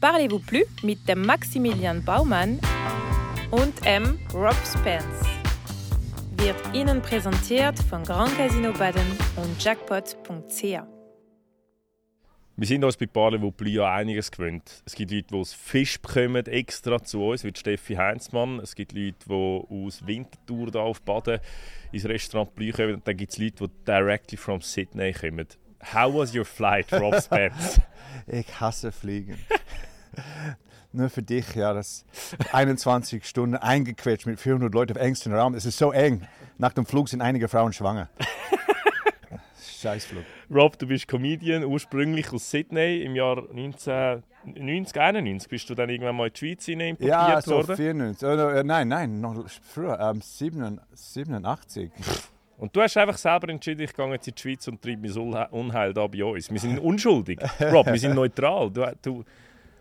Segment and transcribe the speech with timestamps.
[0.00, 2.60] Parlez-vous plus mit dem Maximilian Baumann
[3.50, 4.16] und M.
[4.32, 5.26] Rob Spence.
[6.36, 10.62] Wird Ihnen präsentiert von Grand Casino Baden und Jackpot.ch.
[12.56, 14.84] Wir sind uns bei Parlez-vous plus ja einiges gewöhnt.
[14.86, 18.60] Es gibt Leute, die aus Fisch bekommen, extra zu uns, wie Steffi Heinzmann.
[18.60, 21.40] Es gibt Leute, die aus Winterthur da auf Baden
[21.90, 22.94] ins Restaurant Blü kommen.
[22.94, 25.48] Und dann gibt es Leute, die directly from Sydney kommen.
[25.92, 27.80] How was your flight, Rob Spence?
[28.28, 29.38] ich hasse Fliegen.
[30.92, 32.04] Nur für dich, ja, das
[32.52, 35.54] 21 Stunden eingequetscht mit 400 Leuten auf engstem Raum.
[35.54, 36.26] Es ist so eng.
[36.56, 38.08] Nach dem Flug sind einige Frauen schwanger.
[39.80, 40.24] Scheißflug.
[40.50, 43.02] Rob, du bist Comedian, ursprünglich aus Sydney.
[43.02, 47.52] Im Jahr 1990, 91 bist du dann irgendwann mal in die Schweiz importiert ja, so
[47.52, 47.76] worden.
[47.76, 48.28] 94.
[48.28, 51.90] Äh, nein, nein, noch früher, ähm, 87.
[52.56, 55.46] Und du hast einfach selber entschieden, ich gehe jetzt in die Schweiz und treibe mein
[55.50, 56.50] Unheil da bei uns.
[56.50, 57.38] Wir sind unschuldig.
[57.60, 58.70] Rob, wir sind neutral.
[58.70, 59.24] Du, du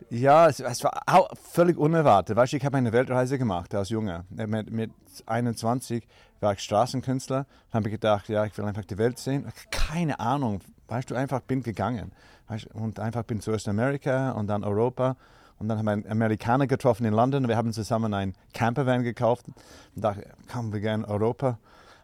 [0.09, 2.35] ja, es, es, war auch völlig unerwartet.
[2.35, 4.25] Weißt, ich habe eine Weltreise gemacht als Junge.
[4.29, 4.91] Mit, mit
[5.25, 6.07] 21
[6.39, 7.45] war ich Straßenkünstler.
[7.71, 9.51] Dann habe ich gedacht, ja, ich will einfach die Welt sehen.
[9.71, 10.61] Keine Ahnung.
[10.87, 12.11] Weißt du, einfach bin gegangen.
[12.47, 15.17] Weißt, und einfach bin zuerst in Amerika und dann Europa.
[15.59, 17.47] Und dann haben wir einen Amerikaner getroffen in London.
[17.47, 19.47] Wir haben zusammen einen Campervan gekauft.
[19.47, 20.15] Und da
[20.47, 21.57] kamen wir gerne Europa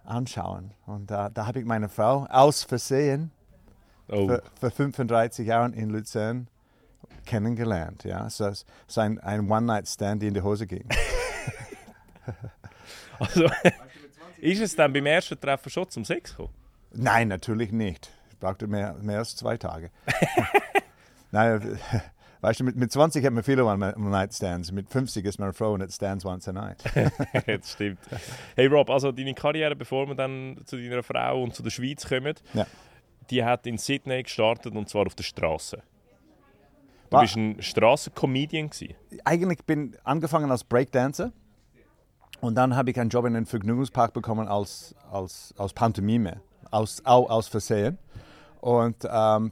[0.04, 0.72] anschauen.
[0.86, 3.32] Und da, da habe ich meine Frau aus Versehen
[4.10, 4.28] oh.
[4.28, 6.48] für, für 35 Jahre in Luzern
[7.26, 8.04] kennengelernt.
[8.04, 8.30] Ja?
[8.30, 8.52] So,
[8.88, 10.88] so ein, ein One-Night-Stand, die in die Hose ging.
[13.20, 13.50] also,
[14.40, 16.54] ist es dann beim ersten Treffen schon zum Sex gekommen?
[16.92, 18.12] Nein, natürlich nicht.
[18.30, 19.90] Ich brauchte mehr, mehr als zwei Tage.
[21.32, 21.80] Nein,
[22.42, 24.72] weißt du, mit, mit 20 hat man viele One-Night-Stands.
[24.72, 26.84] Mit 50 ist man eine Frau und it stands once a night.
[27.48, 28.00] das stimmt.
[28.56, 32.08] Hey Rob, also deine Karriere, bevor wir dann zu deiner Frau und zu der Schweiz
[32.08, 32.68] kommen, ja.
[33.30, 35.82] die hat in Sydney gestartet und zwar auf der Straße.
[37.14, 38.70] Du bist ein Straßencomedian
[39.24, 41.32] Eigentlich bin ich angefangen als Breakdancer
[42.42, 47.02] und dann habe ich einen Job in einem Vergnügungspark bekommen als, als, als Pantomime, aus,
[47.06, 47.98] auch aus Versehen.
[48.62, 49.52] Und ähm,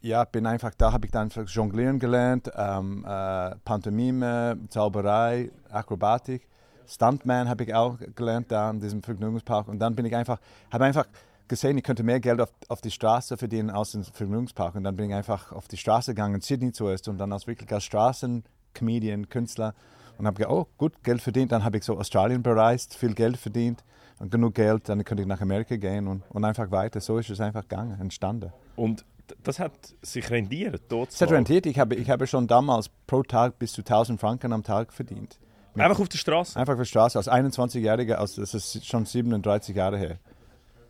[0.00, 6.48] ja, bin einfach da, habe ich dann Jonglieren gelernt, ähm, äh, Pantomime, Zauberei, Akrobatik.
[6.86, 9.68] Stuntman habe ich auch gelernt da in diesem Vergnügungspark.
[9.68, 10.38] Und dann bin ich einfach,
[10.70, 11.06] habe einfach
[11.48, 14.74] gesehen, ich könnte mehr Geld auf, auf die Straße verdienen als im Vergnügungspark.
[14.74, 17.70] Und dann bin ich einfach auf die Straße gegangen, Sydney zuerst und dann als wirklich
[17.72, 19.74] als Straßencomedian, Künstler.
[20.18, 21.52] Und habe gedacht, oh, gut, Geld verdient.
[21.52, 23.84] Dann habe ich so Australien bereist, viel Geld verdient
[24.18, 24.88] und genug Geld.
[24.88, 27.00] Dann könnte ich nach Amerika gehen und, und einfach weiter.
[27.00, 28.52] So ist es einfach gegangen, entstanden.
[28.76, 29.04] Und
[29.42, 31.10] das hat sich rendiert dort?
[31.10, 31.66] Es hat rendiert.
[31.66, 35.38] Ich habe, ich habe schon damals pro Tag bis zu 1000 Franken am Tag verdient.
[35.74, 36.58] Einfach auf der Straße?
[36.58, 37.18] Einfach auf der Straße.
[37.18, 40.18] Als 21-Jähriger, also das ist schon 37 Jahre her.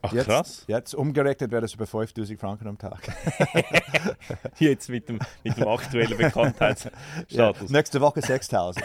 [0.09, 0.65] Ach jetzt, krass.
[0.67, 3.01] Jetzt umgerechnet wäre das über 5000 Franken am Tag.
[4.59, 6.95] jetzt mit dem, mit dem aktuellen Bekanntheitsstatus.
[7.29, 8.85] Ja, nächste Woche 6000.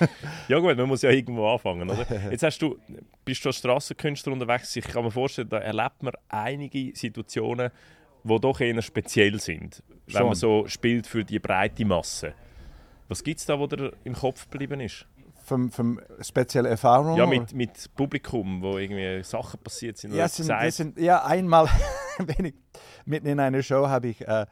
[0.48, 2.06] ja gut, man muss ja irgendwo anfangen, oder?
[2.30, 2.78] Jetzt hast du,
[3.24, 4.74] bist du als Strassenkünstler unterwegs.
[4.76, 7.70] Ich kann mir vorstellen, da erlebt man einige Situationen,
[8.24, 10.26] die doch eher speziell sind, wenn Schon.
[10.26, 12.34] man so spielt für die breite Masse.
[13.08, 15.06] Was gibt es da, wo dir im Kopf geblieben ist?
[15.50, 17.16] Vom, vom spezielle Erfahrungen?
[17.16, 20.14] Ja, mit, mit Publikum, wo irgendwie Sachen passiert sind.
[20.14, 21.68] Ja, sind, sind, ja einmal,
[22.18, 22.54] wenn ich
[23.04, 24.46] mitten in einer Show habe ich äh,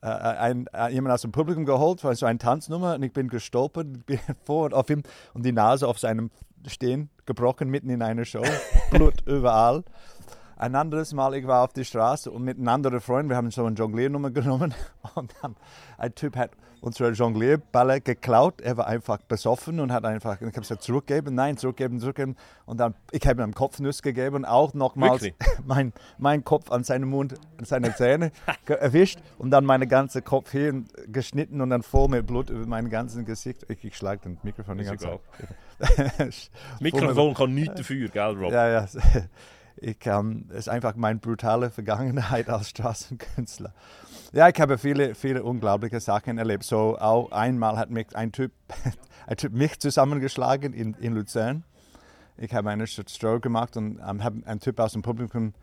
[0.00, 3.28] äh, ein, äh, jemand aus dem Publikum geholt, war so eine Tanznummer und ich bin
[3.28, 5.02] gestolpert, bin vor auf ihm
[5.34, 6.30] und die Nase auf seinem
[6.66, 8.44] Stehen gebrochen mitten in einer Show,
[8.90, 9.82] Blut überall.
[10.56, 13.50] Ein anderes Mal, ich war auf der Straße und mit einem anderen Freund, wir haben
[13.50, 14.72] so eine Jongliernummer genommen
[15.16, 15.56] und dann
[15.98, 16.52] ein Typ hat
[16.84, 18.60] unsere Jonglierballe geklaut.
[18.60, 22.36] Er war einfach besoffen und hat einfach, ich habe gesagt, zurückgeben, nein, zurückgeben, zurückgeben.
[22.66, 25.26] Und dann, ich habe ihm einen Kopfnuss gegeben und auch nochmals
[25.64, 28.32] mein, mein Kopf an seinem Mund, an seine Zähne
[28.66, 32.90] erwischt und dann meinen ganzen Kopf hier geschnitten und dann voll mit Blut über mein
[32.90, 33.64] ganzes Gesicht.
[33.68, 35.18] Ich, ich schlage das Mikrofon die ganze
[35.78, 36.50] Zeit.
[36.80, 38.52] Mikrofon kann nichts dafür, gell, Rob?
[38.52, 38.86] Ja, ja.
[39.76, 43.72] Ich es ist einfach meine brutale Vergangenheit als Straßenkünstler.
[44.32, 46.64] Ja, ich habe viele, viele unglaubliche Sachen erlebt.
[46.64, 48.52] So auch einmal hat mich ein Typ,
[49.26, 51.64] ein Typ mich zusammengeschlagen in, in Luzern.
[52.36, 55.54] Ich habe eine Show gemacht und ähm, habe einen Typ aus dem Publikum,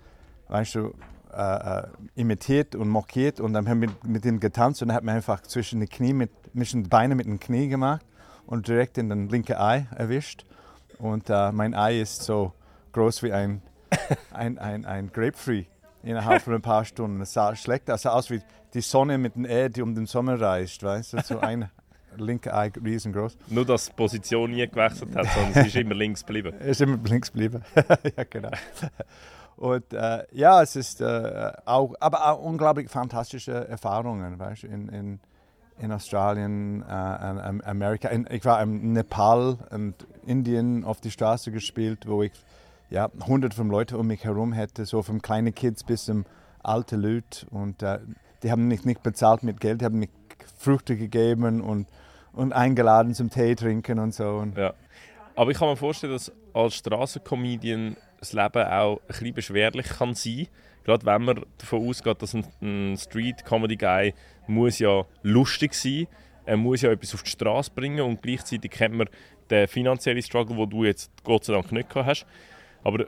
[0.48, 0.94] weißt du,
[1.34, 5.04] äh, äh, imitiert und mockiert und dann haben wir mit, ihm getanzt und er hat
[5.04, 8.06] mir einfach zwischen die Knie mit, zwischen Beine mit dem Knie gemacht
[8.46, 10.46] und direkt in den linken Ei erwischt.
[10.98, 12.54] Und äh, mein Ei ist so
[12.92, 13.62] groß wie ein
[14.34, 15.68] ein, ein, ein Grapefruit
[16.04, 17.22] innerhalb von ein paar Stunden.
[17.22, 18.42] Es sah schlecht aus, sah aus wie
[18.74, 21.70] die Sonne mit dem Erde, die um den Sommer reist, weißt du, so ein
[22.18, 23.38] linke Ei riesengroß.
[23.50, 26.54] Nur, dass die Position nie gewechselt hat, sondern es ist immer links geblieben.
[26.60, 27.64] es ist immer links geblieben,
[28.18, 28.52] ja genau.
[29.58, 34.90] Und äh, ja, es ist äh, auch, aber auch unglaublich fantastische Erfahrungen, weißt du, in,
[34.90, 35.20] in,
[35.78, 38.10] in Australien, äh, Amerika.
[38.10, 42.32] In, ich war in Nepal und Indien auf die Straße gespielt, wo ich
[42.92, 46.26] ja, hunderte von Leuten um mich herum hätte, so von kleinen Kids bis zum
[46.62, 47.48] alte Leute.
[47.50, 48.00] Und äh,
[48.44, 50.10] die haben mich nicht bezahlt mit Geld, die haben mir
[50.58, 51.88] Früchte gegeben und,
[52.34, 54.46] und eingeladen zum Tee trinken und so.
[54.56, 54.74] Ja.
[55.36, 60.14] Aber ich kann mir vorstellen, dass als Straßencomedian das Leben auch ein bisschen beschwerlich kann
[60.14, 60.48] sein
[60.84, 64.14] Gerade wenn man davon ausgeht, dass ein, ein Street-Comedy-Guy
[64.48, 66.08] muss ja lustig sein
[66.46, 69.08] er muss ja etwas auf die Straße bringen und gleichzeitig kennt man
[69.50, 72.26] den finanziellen Struggle, den du jetzt Gott sei Dank nicht gehabt hast.
[72.84, 73.06] Aber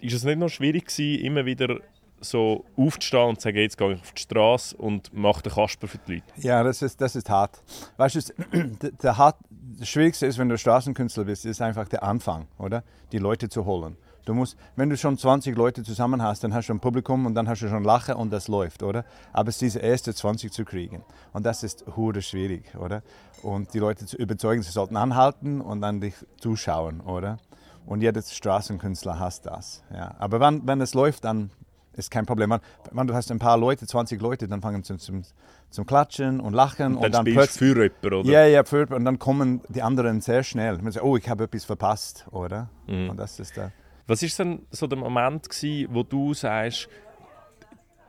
[0.00, 1.80] ist es nicht noch schwierig gewesen, immer wieder
[2.20, 5.86] so aufzustehen und zu sagen, jetzt gehe ich auf die Straße und mache den Kasper
[5.86, 6.26] für die Leute?
[6.38, 7.62] Ja, das ist, das ist hart.
[7.96, 9.36] Weißt du, der, hart,
[9.78, 12.82] das Schwierigste ist, wenn du Straßenkünstler bist, ist einfach der Anfang, oder?
[13.12, 13.96] Die Leute zu holen.
[14.24, 17.36] Du musst, wenn du schon 20 Leute zusammen hast, dann hast du ein Publikum und
[17.36, 19.04] dann hast du schon Lachen und das läuft, oder?
[19.32, 21.04] Aber es ist diese erste 20 zu kriegen.
[21.32, 23.02] Und das ist hure schwierig, oder?
[23.42, 27.38] Und die Leute zu überzeugen, sie sollten anhalten und dann dich zuschauen, oder?
[27.86, 29.82] Und jeder Straßenkünstler hasst das.
[29.94, 30.14] Ja.
[30.18, 31.50] Aber wenn, wenn es läuft, dann
[31.94, 32.58] ist kein Problem.
[32.92, 35.22] Wenn, du hast ein paar Leute, 20 Leute, dann fangen sie zum,
[35.70, 36.96] zum Klatschen und Lachen.
[36.96, 38.30] Und dann, und dann spielst du für jemanden, oder?
[38.30, 40.78] Ja, ja, für Und dann kommen die anderen sehr schnell.
[40.78, 42.68] Man sagt, oh, ich habe etwas verpasst, oder?
[42.86, 43.10] Mhm.
[43.10, 43.72] Und das ist der
[44.06, 46.88] Was war denn so der Moment, gewesen, wo du sagst,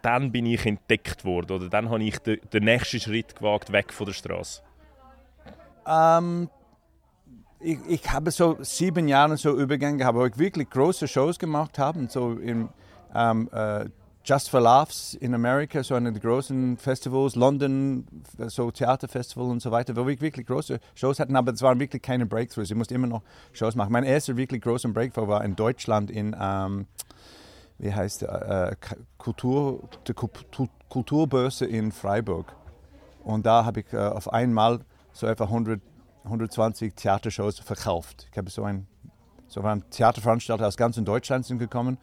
[0.01, 3.91] dann bin ich entdeckt worden oder dann habe ich den, den nächsten Schritt gewagt, weg
[3.91, 4.61] von der Straße?
[5.85, 6.49] Ähm,
[7.59, 11.79] ich, ich habe so sieben Jahre so Übergänge gehabt, wo ich wirklich große Shows gemacht
[11.79, 12.07] habe.
[12.09, 12.69] So im
[13.13, 13.85] um, uh,
[14.23, 18.05] Just for Laughs in Amerika, so eine der großen Festivals, London,
[18.47, 22.01] so Theaterfestival und so weiter, wo wir wirklich große Shows hatten, aber es waren wirklich
[22.01, 22.69] keine Breakthroughs.
[22.69, 23.21] Ich musste immer noch
[23.53, 23.93] Shows machen.
[23.93, 26.87] Mein erster wirklich großer Breakthrough war in Deutschland in, um,
[27.77, 30.13] wie heißt der, uh, Kultur, die
[30.89, 32.53] Kulturbörse in Freiburg.
[33.23, 34.81] Und da habe ich uh, auf einmal
[35.13, 35.79] so etwa 100
[36.27, 38.27] 120 Theatershows verkauft.
[38.31, 38.87] Ich habe so ein,
[39.47, 41.97] so waren Theaterveranstalter aus ganz Deutschland sind gekommen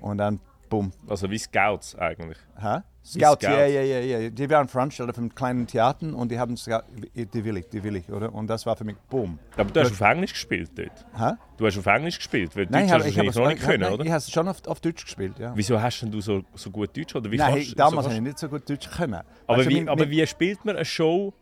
[0.00, 0.92] und dann bumm.
[1.08, 2.38] Also wie Scouts eigentlich.
[2.58, 2.78] Hä?
[3.02, 4.30] Scouts, ja, ja, ja, ja.
[4.30, 8.10] Die waren Veranstalter von kleinen Theatern und die haben die will ich, die will ich,
[8.10, 8.32] oder?
[8.32, 9.38] Und das war für mich bumm.
[9.56, 11.06] Aber du hast auf Englisch gespielt dort?
[11.16, 11.32] Hä?
[11.56, 14.04] Du hast auf Englisch gespielt, weil nein, Deutsch hast du noch nicht können, nein, oder?
[14.04, 15.52] Ich habe es schon auf, auf, Deutsch gespielt, ja.
[15.54, 17.16] Wieso hast du so, so gut Deutsch?
[17.16, 19.22] Oder wie nein, kannst, damals so habe ich nicht so gut Deutsch können.
[19.46, 21.32] Aber, weißt, wie, aber wie spielt man eine Show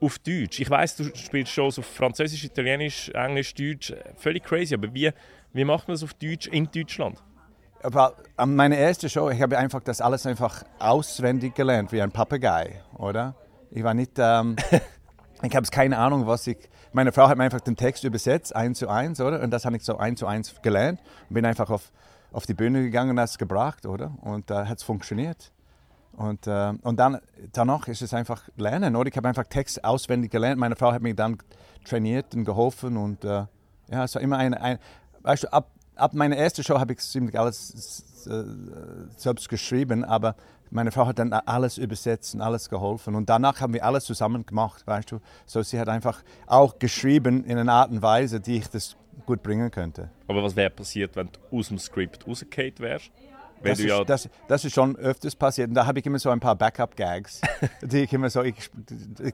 [0.00, 0.60] auf Deutsch.
[0.60, 3.92] Ich weiß, du spielst Shows auf Französisch, Italienisch, Englisch, Deutsch.
[4.16, 4.74] Völlig crazy.
[4.74, 5.10] Aber wie,
[5.52, 7.22] wie macht man das auf Deutsch in Deutschland?
[7.82, 8.14] Aber
[8.46, 13.34] meine erste Show, ich habe einfach das alles einfach auswendig gelernt, wie ein Papagei, oder?
[13.70, 14.56] Ich war nicht, ähm,
[15.42, 16.58] ich habe keine Ahnung, was ich.
[16.92, 19.42] Meine Frau hat mir einfach den Text übersetzt, eins zu eins, oder?
[19.42, 21.92] Und das habe ich so eins zu eins gelernt und bin einfach auf,
[22.32, 24.16] auf die Bühne gegangen und das gebracht, oder?
[24.22, 25.52] Und da äh, hat es funktioniert.
[26.16, 27.18] Und, äh, und dann
[27.52, 29.08] danach ist es einfach Lernen, oder?
[29.08, 30.58] Ich habe einfach Text auswendig gelernt.
[30.58, 31.38] Meine Frau hat mich dann
[31.84, 33.44] trainiert und geholfen und äh,
[33.90, 34.78] ja, es war immer ein, ein
[35.22, 38.42] weißt du, ab, ab meiner ersten Show habe ich ziemlich alles äh,
[39.16, 40.34] selbst geschrieben, aber
[40.70, 44.44] meine Frau hat dann alles übersetzt und alles geholfen und danach haben wir alles zusammen
[44.46, 45.20] gemacht, weißt du.
[45.44, 48.96] So sie hat einfach auch geschrieben in einer Art und Weise, die ich das
[49.26, 50.10] gut bringen könnte.
[50.28, 53.10] Aber was wäre passiert, wenn du aus dem Skript rausgefallen wärst?
[53.70, 55.68] Das ist, ja das, das, ist, schon öfters passiert.
[55.68, 57.40] Und da habe ich immer so ein paar Backup-Gags,
[57.82, 58.42] die ich immer so.
[58.42, 58.70] Ich,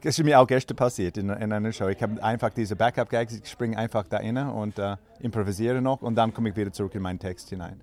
[0.01, 1.87] das ist mir auch gestern passiert in, in einer Show.
[1.87, 6.15] Ich habe einfach diese Backup-Gags, ich springe einfach da rein und äh, improvisiere noch und
[6.15, 7.79] dann komme ich wieder zurück in meinen Text hinein.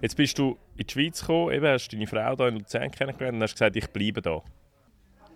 [0.00, 3.36] Jetzt bist du in die Schweiz gekommen, eben hast deine Frau da in Luzern kennengelernt
[3.36, 4.42] und hast gesagt, ich bleibe da.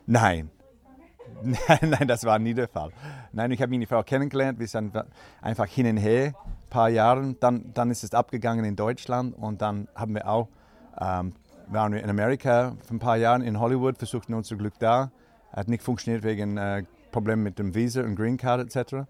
[0.06, 0.50] Nein.
[1.42, 2.90] Nein, nein, das war nie der Fall.
[3.32, 4.92] Nein, ich habe meine Frau kennengelernt, wir sind
[5.40, 6.34] einfach hin und her
[6.72, 7.36] paar Jahren.
[7.38, 10.48] Dann, dann ist es abgegangen in Deutschland und dann haben wir auch,
[11.00, 11.34] ähm,
[11.68, 15.12] waren wir in Amerika für ein paar Jahre in Hollywood, versuchten unser Glück da.
[15.52, 19.06] Hat nicht funktioniert wegen äh, Problemen mit dem Visa und Green Card etc.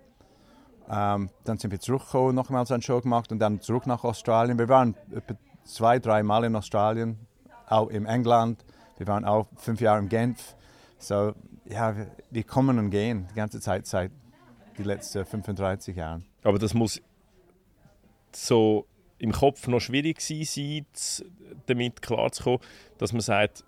[0.91, 4.59] Ähm, dann sind wir zurückgekommen, nochmals eine Show gemacht und dann zurück nach Australien.
[4.59, 4.97] Wir waren
[5.65, 7.17] zwei, drei Mal in Australien,
[7.69, 8.65] auch in England.
[8.99, 10.57] Wir waren auch fünf Jahre in Genf.
[10.99, 11.33] So,
[11.65, 11.95] ja,
[12.31, 14.11] wir kommen und gehen die ganze Zeit seit
[14.77, 16.25] die letzten 35 Jahren.
[16.43, 17.01] Aber das muss
[18.37, 18.87] so
[19.19, 20.87] im Kopf noch schwierig sein,
[21.67, 22.61] damit klarzukommen,
[22.99, 23.65] dass man sagt,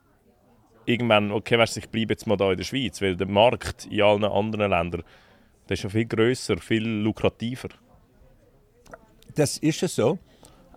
[0.86, 4.02] irgendwann, okay, weißt, ich bleibe jetzt mal da in der Schweiz, weil der Markt in
[4.02, 5.02] allen anderen Ländern,
[5.68, 7.68] der ist ja viel größer, viel lukrativer.
[9.34, 10.18] Das ist es so,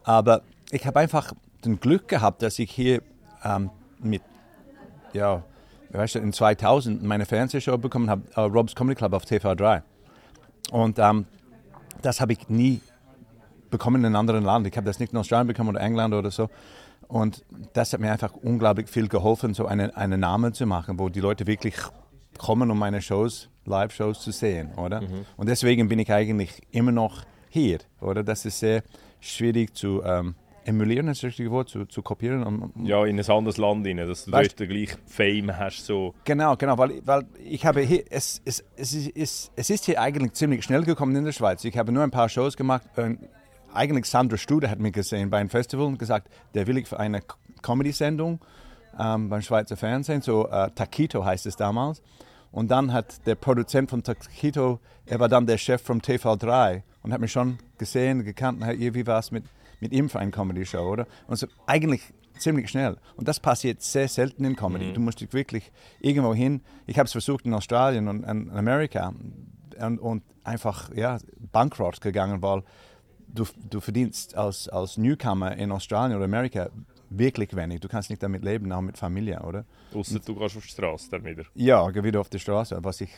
[0.04, 0.42] aber
[0.72, 3.02] ich habe einfach das Glück gehabt, dass ich hier
[3.44, 4.22] ähm, mit,
[5.14, 5.44] ja,
[5.90, 9.82] weißt du, in 2000 meine Fernsehshow bekommen habe, uh, Rob's Comedy Club auf TV3.
[10.72, 11.26] Und ähm,
[12.02, 12.82] das habe ich nie
[13.70, 14.68] bekommen in einem anderen Land.
[14.68, 16.50] Ich habe das nicht in Australien bekommen oder England oder so.
[17.08, 21.10] Und das hat mir einfach unglaublich viel geholfen, so einen, einen Namen zu machen, wo
[21.10, 21.76] die Leute wirklich
[22.38, 25.02] kommen, um meine Shows, Live-Shows zu sehen, oder?
[25.02, 25.26] Mhm.
[25.38, 28.24] Und deswegen bin ich eigentlich immer noch hier, oder?
[28.24, 28.84] Das ist sehr
[29.20, 32.44] schwierig zu ähm, emulieren, ist das richtige Wort, zu, zu kopieren.
[32.44, 35.86] Um, ja, in ein anderes Land rein, dass du weißt, dort gleich Fame hast.
[35.86, 36.14] So.
[36.26, 40.34] Genau, genau, weil, weil ich habe hier, es, es, es, ist, es ist hier eigentlich
[40.34, 41.64] ziemlich schnell gekommen in der Schweiz.
[41.64, 42.84] Ich habe nur ein paar Shows gemacht.
[43.78, 47.00] Eigentlich Sandra Studer hat mich gesehen bei einem Festival und gesagt, der will ich für
[47.00, 47.22] eine
[47.62, 48.40] Comedy-Sendung
[49.00, 52.02] ähm, beim Schweizer Fernsehen, so äh, Taquito heißt es damals.
[52.52, 57.14] Und dann hat der Produzent von Taquito, er war dann der Chef vom TV3 und
[57.14, 59.44] hat mich schon gesehen, gekannt, und irgendwie war es mit
[59.80, 61.08] mit ihm für eine Comedy-Show, oder?
[61.28, 62.02] Und so eigentlich
[62.38, 62.98] ziemlich schnell.
[63.16, 64.86] Und das passiert sehr selten in Comedy.
[64.86, 64.94] Mhm.
[64.94, 66.62] Du musst dich wirklich irgendwo hin.
[66.86, 69.14] Ich habe es versucht in Australien und in Amerika
[69.80, 71.18] und, und einfach ja,
[71.52, 72.64] bankrott gegangen, weil
[73.28, 76.70] du, du verdienst als, als Newcomer in Australien oder Amerika
[77.10, 77.80] wirklich wenig.
[77.80, 79.66] Du kannst nicht damit leben, auch mit Familie, oder?
[79.94, 81.44] Außer du gehst auf die Straße dann wieder.
[81.54, 83.12] Ja, geh wieder auf die Straße, was ich,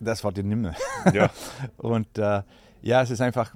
[0.00, 0.74] das war dir nicht mehr.
[1.12, 1.30] Ja.
[1.76, 2.42] und äh,
[2.82, 3.54] ja, es ist einfach,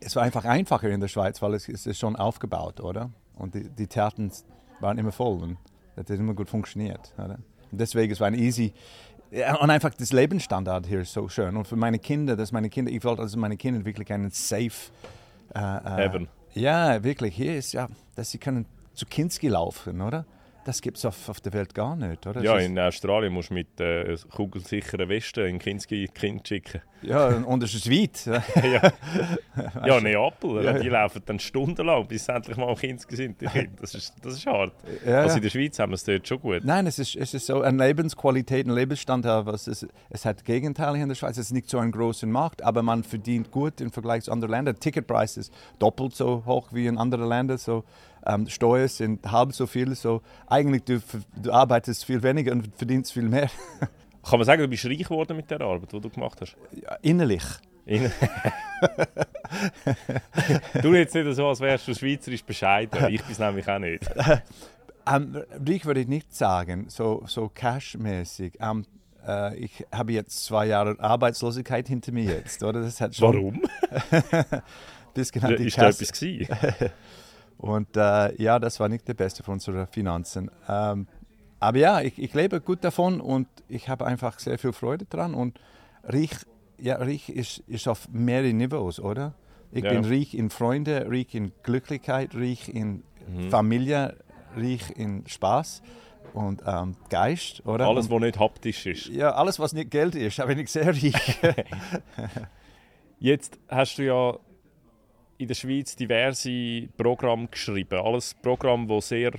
[0.00, 3.10] es war einfach einfacher in der Schweiz, weil es, es ist schon aufgebaut, oder?
[3.34, 4.28] Und die, die Theater
[4.80, 5.58] waren immer voll und
[5.96, 7.12] das hat immer gut funktioniert.
[7.18, 7.38] Oder?
[7.70, 8.72] Und deswegen es war ein easy
[9.60, 11.56] und einfach das Lebensstandard hier ist so schön.
[11.56, 14.92] Und für meine Kinder, dass meine Kinder, ich wollte, dass meine Kinder wirklich einen safe
[15.54, 16.28] äh, äh, Heaven.
[16.54, 17.34] Ja, wirklich.
[17.34, 20.24] Hier ist ja, dass sie können zu Kinski laufen, oder?
[20.66, 22.42] Das gibt es auf, auf der Welt gar nicht, oder?
[22.42, 26.82] Ja, in Australien musst du mit äh, kugelsicheren Westen in Kinski Kind schicken.
[27.02, 28.26] Ja, und es ist weit.
[28.64, 28.92] ja,
[29.86, 30.72] ja Neapel, ja.
[30.72, 33.36] die laufen dann stundenlang, bis sie endlich mal am Kinski sind.
[33.80, 34.72] Das ist, das ist hart.
[35.06, 36.64] Ja, also in der Schweiz haben wir es dort schon gut.
[36.64, 40.98] Nein, es ist, es ist so eine Lebensqualität, ein Lebensstandard, was es, es hat Gegenteile
[40.98, 41.38] in der Schweiz.
[41.38, 44.50] Es ist nicht so ein großer Markt, aber man verdient gut im Vergleich zu anderen
[44.50, 44.80] Ländern.
[44.80, 47.58] Ticketpreis ist doppelt so hoch wie in anderen Ländern.
[47.58, 47.84] So
[48.26, 49.94] ähm, Steuern sind halb so viel.
[49.94, 51.00] So, eigentlich du,
[51.36, 53.50] du arbeitest viel weniger und verdienst viel mehr.
[54.28, 56.56] Kann man sagen, du bist reich geworden mit der Arbeit, die du gemacht hast?
[56.72, 57.44] Ja, innerlich.
[57.84, 58.10] In
[60.82, 63.14] du jetzt nicht so, als wärst du schweizerisch bescheiden.
[63.14, 64.04] Ich bin es nämlich auch nicht.
[65.08, 68.58] Um, reich würde ich nicht sagen, so, so cashmäßig.
[68.60, 68.84] Um,
[69.24, 72.80] uh, ich habe jetzt zwei Jahre Arbeitslosigkeit hinter mir jetzt, oder?
[72.80, 73.62] Das hat schon Warum?
[75.14, 76.10] das genannte Ist da etwas
[77.58, 80.50] Und äh, ja, das war nicht der beste von unseren Finanzen.
[80.68, 81.06] Ähm,
[81.58, 85.34] aber ja, ich, ich, lebe gut davon und ich habe einfach sehr viel Freude dran.
[85.34, 85.58] Und
[86.04, 86.30] reich,
[86.78, 89.34] ja, reich ist, ist auf mehreren Niveaus, oder?
[89.72, 89.90] Ich ja.
[89.90, 93.50] bin reich in Freunde, reich in Glücklichkeit, reich in mhm.
[93.50, 94.16] Familie,
[94.54, 95.82] reich in Spaß
[96.34, 97.86] und ähm, Geist, oder?
[97.86, 99.06] Alles, was nicht haptisch ist.
[99.06, 101.40] Ja, alles, was nicht Geld ist, da bin ich sehr reich.
[103.18, 104.38] Jetzt hast du ja
[105.38, 107.98] in der Schweiz diverse Programme geschrieben.
[107.98, 109.32] Alles Programme, die sehr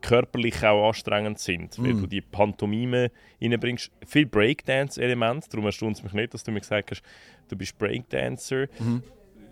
[0.00, 1.84] körperlich auch anstrengend sind, mm.
[1.84, 3.90] weil du die Pantomime reinbringst.
[4.06, 7.02] Viel Breakdance-Elemente, darum erstaunt es mich nicht, dass du mir gesagt hast,
[7.48, 8.66] du bist Breakdancer.
[8.78, 9.02] Mhm.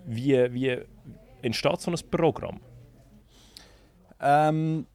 [0.07, 0.78] Wie, wie
[1.42, 2.61] entsteht so ein Programm?
[4.21, 4.87] Ähm,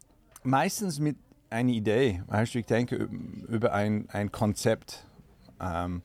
[0.44, 1.18] meistens mit
[1.50, 2.24] einer Idee.
[2.28, 3.08] Weißt du, ich denke
[3.48, 5.06] über ein, ein Konzept.
[5.62, 6.02] Ähm,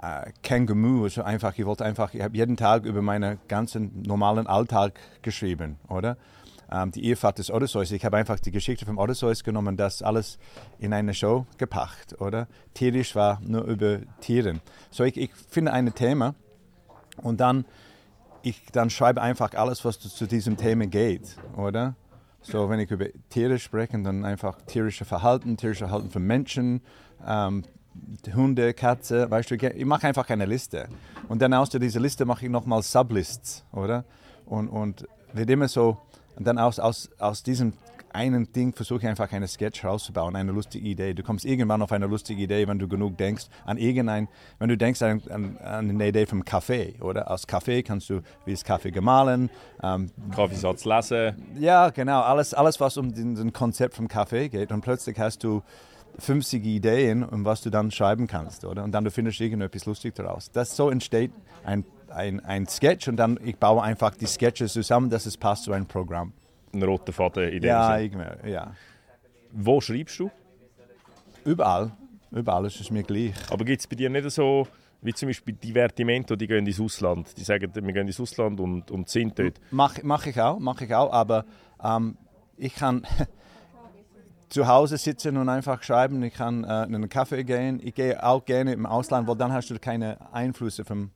[0.00, 4.46] äh, Känguru, also einfach, ich wollte einfach, ich habe jeden Tag über meinen ganzen normalen
[4.46, 6.16] Alltag geschrieben, oder?
[6.70, 7.90] Ähm, die Ehefahrt des Odysseus.
[7.90, 10.38] Ich habe einfach die Geschichte vom Odysseus genommen, das alles
[10.78, 12.48] in eine Show gepackt, oder?
[12.72, 14.60] Tierisch war nur über Tieren.
[14.90, 16.34] So, ich, ich finde ein Thema
[17.18, 17.66] und dann,
[18.42, 21.94] ich dann schreibe einfach alles, was zu diesem Thema geht, oder?
[22.40, 26.80] So, wenn ich über Tiere spreche, dann einfach tierische Verhalten, tierische Verhalten von Menschen,
[27.24, 27.62] ähm,
[28.34, 30.88] Hunde, Katze, weißt du, ich mache einfach eine Liste.
[31.28, 34.04] Und dann aus dieser Liste mache ich nochmal Sublists, oder?
[34.46, 35.98] Und, und wird immer so,
[36.36, 37.74] und dann aus, aus, aus diesem
[38.14, 41.14] einen Ding versuche ich einfach eine Sketch rauszubauen, eine lustige Idee.
[41.14, 44.76] Du kommst irgendwann auf eine lustige Idee, wenn du genug denkst an irgendein, wenn du
[44.76, 47.30] denkst an, an, an eine Idee vom Kaffee, oder?
[47.30, 49.50] Aus Kaffee kannst du, wie ist Kaffee gemahlen?
[49.82, 51.34] Ähm, Kaffeesatz lassen.
[51.58, 54.72] Ja, genau, alles, alles was um den, den Konzept vom Kaffee geht.
[54.72, 55.62] Und plötzlich hast du
[56.18, 58.84] 50 Ideen, um was du dann schreiben kannst, oder?
[58.84, 60.50] Und dann du findest irgendetwas lustig daraus.
[60.50, 61.32] Das so entsteht
[61.64, 65.64] ein, ein, ein Sketch und dann ich baue einfach die Sketches zusammen, dass es passt
[65.64, 66.32] zu einem Programm.
[66.72, 68.72] Ein roter Faden in Ja, irgendwie, ja.
[69.52, 70.30] Wo schreibst du?
[71.44, 71.92] Überall.
[72.30, 73.34] Überall ist es mir gleich.
[73.50, 74.66] Aber gibt es bei dir nicht so,
[75.02, 77.36] wie zum Beispiel Divertimento, die gehen ins Ausland.
[77.36, 79.60] Die sagen, wir gehen ins Ausland und, und sind dort.
[79.70, 81.44] Mache mach ich auch, mache ich auch, aber
[81.82, 82.16] ähm,
[82.56, 83.06] ich kann...
[84.52, 86.22] zu Hause sitzen und einfach schreiben.
[86.22, 87.80] Ich kann äh, in einen Kaffee gehen.
[87.82, 91.10] Ich gehe auch gerne im Ausland, weil dann hast du keine Einflüsse vom,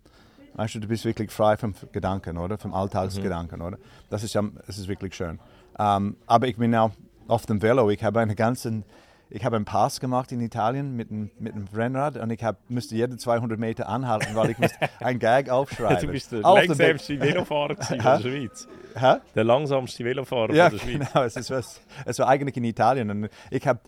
[0.55, 2.57] weißt du, du bist wirklich frei vom Gedanken, oder?
[2.57, 3.67] Vom Alltagsgedanken, mhm.
[3.67, 3.79] oder?
[4.09, 5.39] Das ist, das ist wirklich schön.
[5.79, 6.93] Ähm, aber ich bin auch
[7.29, 7.91] auf dem Velo.
[7.91, 8.83] Ich habe eine ganze
[9.29, 12.59] ich habe einen Pass gemacht in Italien mit einem, mit einem Rennrad und ich hab,
[12.71, 16.07] musste jede 200 Meter anhalten, weil ich musste einen Gag aufschreiben.
[16.07, 18.69] du bist der langsamste Velofahrer in der Schweiz.
[18.95, 19.17] Hä?
[19.35, 21.09] Der langsamste Velofahrer ja, der Schweiz.
[21.13, 23.81] Genau, es, ist was, es war eigentlich in Italien und ich habe,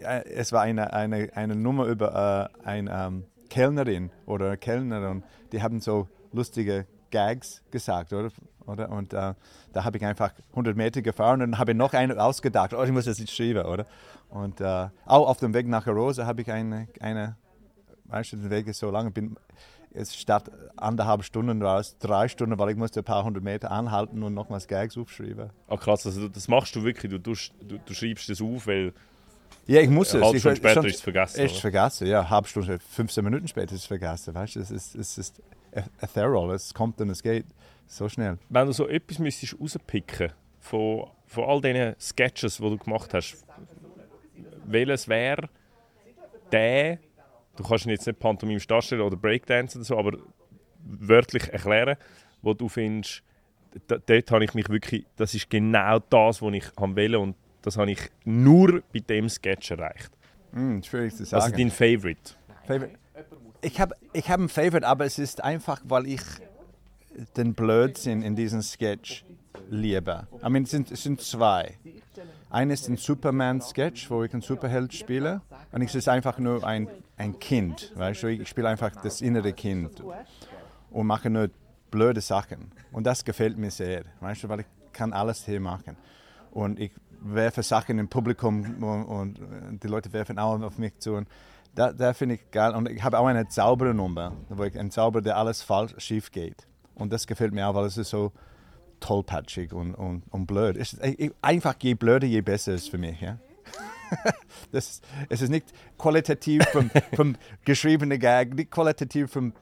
[0.00, 5.62] es war eine, eine, eine Nummer über äh, eine ähm, Kellnerin oder Kellner und die
[5.62, 8.30] haben so lustige Gags gesagt, oder?
[8.66, 8.90] oder?
[8.90, 9.34] Und äh,
[9.72, 12.74] da habe ich einfach 100 Meter gefahren und habe noch einen ausgedacht.
[12.74, 13.86] Oh, ich muss das nicht schreiben, oder?
[14.30, 17.36] Und äh, auch auf dem Weg nach Rosa habe ich eine, eine
[18.06, 19.36] weißt du, der Weg ist so lang, bin
[19.92, 23.70] es statt anderthalb Stunden war es drei Stunden, weil ich musste ein paar hundert Meter
[23.70, 25.50] anhalten und nochmals Gags aufschreiben.
[25.68, 27.34] Ah krass, also das machst du wirklich, du, du,
[27.78, 28.92] du schreibst das auf, weil
[29.66, 30.20] ja, ich muss es.
[30.20, 31.40] Halb Stunde später ist es vergessen.
[31.40, 32.28] Ist vergessen, ja.
[32.28, 34.34] Halb Stunde, 15 Minuten später ist es vergessen.
[34.34, 35.42] Weißt du, es ist, es ist
[36.00, 37.46] ethereal, es kommt und es geht
[37.86, 38.38] so schnell.
[38.48, 43.44] Wenn du so etwas müsstest rauspicken von, von all diesen Sketches, die du gemacht hast,
[44.66, 45.48] welches wäre
[46.52, 46.98] der,
[47.56, 50.18] du kannst ihn jetzt nicht Pantomime darstellen oder Breakdance oder so, aber
[50.84, 51.96] wörtlich erklären,
[52.42, 53.22] wo du findest,
[53.88, 57.90] dort habe ich mich wirklich, das ist genau das, was ich will und das habe
[57.90, 60.10] ich nur bei dem Sketch erreicht.
[60.52, 61.42] Mm, schwierig zu sagen.
[61.42, 62.34] Also dein Favorite.
[62.66, 62.98] Favorite.
[63.64, 66.20] Ich habe ich hab ein Favorite, aber es ist einfach, weil ich
[67.34, 69.24] den Blödsinn in diesem Sketch
[69.70, 70.26] liebe.
[70.44, 71.78] I mean, es, sind, es sind zwei.
[72.50, 75.40] Eines ist ein Superman-Sketch, wo ich einen Superheld spiele.
[75.72, 77.90] Und es ist einfach nur ein, ein Kind.
[77.96, 78.26] Weißt du?
[78.26, 80.02] Ich spiele einfach das innere Kind
[80.90, 81.48] und mache nur
[81.90, 82.70] blöde Sachen.
[82.92, 85.96] Und das gefällt mir sehr, weißt du, weil ich kann alles hier machen.
[86.50, 86.92] Und ich
[87.22, 91.14] werfe Sachen im Publikum und, und die Leute werfen auch auf mich zu.
[91.14, 91.28] Und
[91.74, 92.74] da, da finde ich geil.
[92.74, 96.66] Und ich habe auch eine Zaubernummer, wo ich ein Zauber, der alles falsch schief geht.
[96.94, 98.32] Und das gefällt mir auch, weil es ist so
[99.00, 100.76] tollpatschig und, und, und blöd.
[100.76, 103.20] Es ist, einfach je blöder, je besser ist für mich.
[103.20, 103.38] Ja?
[104.72, 105.66] das, es ist nicht
[105.98, 109.52] qualitativ vom, vom geschriebenen Gag, nicht qualitativ von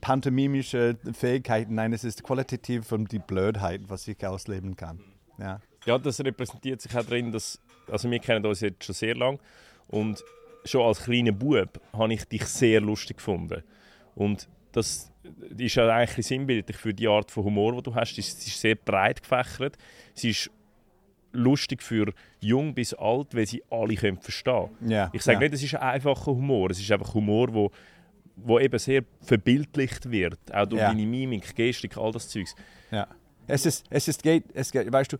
[0.00, 5.00] pantomimischen Fähigkeiten, nein, es ist qualitativ von die Blödheit, was ich ausleben kann.
[5.38, 9.14] Ja, ja das repräsentiert sich auch drin, dass, also wir kennen uns jetzt schon sehr
[9.14, 9.38] lang
[9.88, 10.22] und
[10.64, 13.62] schon als kleiner Bub habe ich dich sehr lustig gefunden.
[14.14, 15.10] Und das
[15.56, 18.18] ist ja eigentlich sinnbildlich für die Art von Humor, die du hast.
[18.18, 19.76] Es ist sehr breit gefächert.
[20.14, 20.50] Es ist
[21.32, 25.48] lustig für jung bis alt, weil sie alle können verstehen yeah, Ich sage yeah.
[25.48, 26.70] nicht, es ist ein einfacher Humor.
[26.70, 27.70] Es ist einfach Humor, wo,
[28.36, 30.38] wo eben sehr verbildlicht wird.
[30.52, 30.90] Auch durch yeah.
[30.90, 32.54] deine Mimik, Gestik, all das Zeugs.
[32.90, 33.06] Ja.
[33.46, 35.16] Es ist, es ist, geht, es geht, weißt du,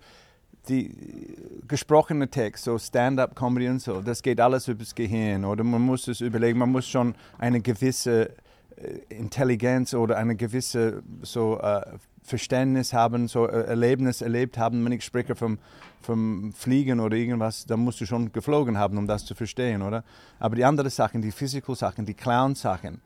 [0.68, 5.44] die gesprochene Text, so Stand-up-Comedy und so, das geht alles übers Gehirn.
[5.44, 8.31] Oder man muss es überlegen, man muss schon eine gewisse
[8.77, 11.83] äh, Intelligenz oder eine gewisse so äh,
[12.23, 14.85] Verständnis haben, so äh, Erlebnis erlebt haben.
[14.85, 15.59] Wenn ich spreche vom,
[16.01, 20.05] vom Fliegen oder irgendwas, dann musst du schon geflogen haben, um das zu verstehen, oder?
[20.38, 23.01] Aber die anderen Sachen, die Physical Sachen, die Clown Sachen,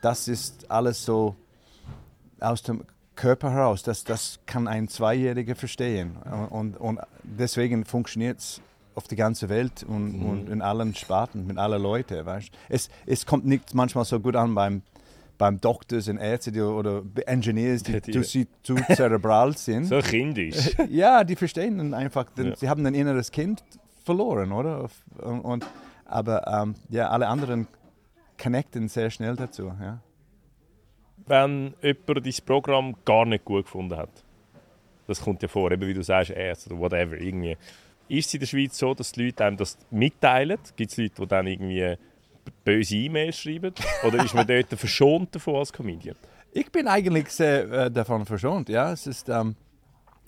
[0.00, 1.36] das ist alles so
[2.40, 2.84] aus dem
[3.22, 3.84] Körper heraus.
[3.84, 6.16] Das, das kann ein Zweijähriger verstehen.
[6.50, 8.60] Und, und deswegen funktioniert es
[8.96, 10.26] auf die ganze Welt und, mhm.
[10.28, 12.26] und, in allen Sparten, mit allen Leuten.
[12.26, 12.50] Weißt?
[12.68, 14.82] Es, es kommt nicht manchmal so gut an beim
[15.38, 19.86] beim Doktors und Ärzte oder Engineers, die, die zu, zu zerebral sind.
[19.86, 20.76] So kindisch.
[20.88, 22.56] ja, die verstehen einfach, denn ja.
[22.56, 23.64] sie haben ein inneres Kind
[24.04, 24.88] verloren, oder?
[25.18, 25.66] Und, und
[26.04, 27.66] aber ähm, ja, alle anderen
[28.40, 29.72] connecten sehr schnell dazu.
[29.80, 30.00] Ja.
[31.26, 34.10] Wenn jemand dein Programm gar nicht gut gefunden hat,
[35.06, 37.56] das kommt ja vor, eben wie du sagst, Ärzte oder whatever, irgendwie.
[38.08, 40.58] Ist es in der Schweiz so, dass die Leute einem das mitteilen?
[40.76, 41.96] Gibt es Leute, die dann irgendwie
[42.64, 43.72] böse E-Mails schreiben?
[44.06, 46.16] Oder ist man dort verschont davon als Comedian?
[46.52, 48.92] Ich bin eigentlich sehr äh, davon verschont, ja.
[48.92, 49.56] Es ist ähm,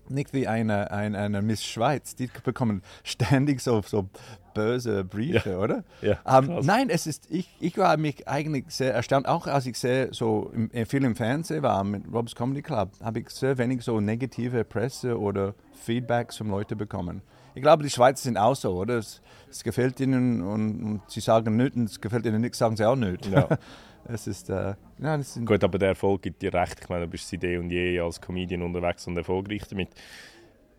[0.09, 4.09] nicht wie eine, eine, eine Miss Schweiz, die bekommen ständig so, so
[4.55, 5.59] böse Briefe, ja.
[5.59, 5.85] oder?
[6.01, 9.77] Ja, ähm, nein, es ist, ich, ich war mich eigentlich sehr erstaunt, auch als ich
[9.77, 13.59] sehr so im, äh, viel im Fernsehen war mit Rob's Comedy Club, habe ich sehr
[13.59, 17.23] wenig so negative Presse oder Feedbacks von Leuten bekommen.
[17.55, 18.99] Ich glaube, die Schweizer sind auch so, oder?
[18.99, 22.77] Es, es gefällt ihnen und, und, sie sagen nichts und es gefällt ihnen nicht, sagen
[22.77, 23.27] sie auch nicht.
[23.27, 23.49] Ja.
[24.09, 26.81] es ist, äh, ja, das Gut, aber der Erfolg gibt dir recht.
[26.83, 29.90] Ich meine, du bist seit eh und je als Comedian unterwegs und erfolgreich damit.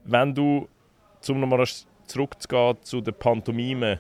[0.04, 0.68] Wenn du,
[1.30, 1.66] um nochmal
[2.08, 4.00] zurückzugehen zu den Pantomimen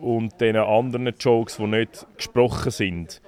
[0.00, 3.20] und den anderen Jokes, die nicht gesprochen sind,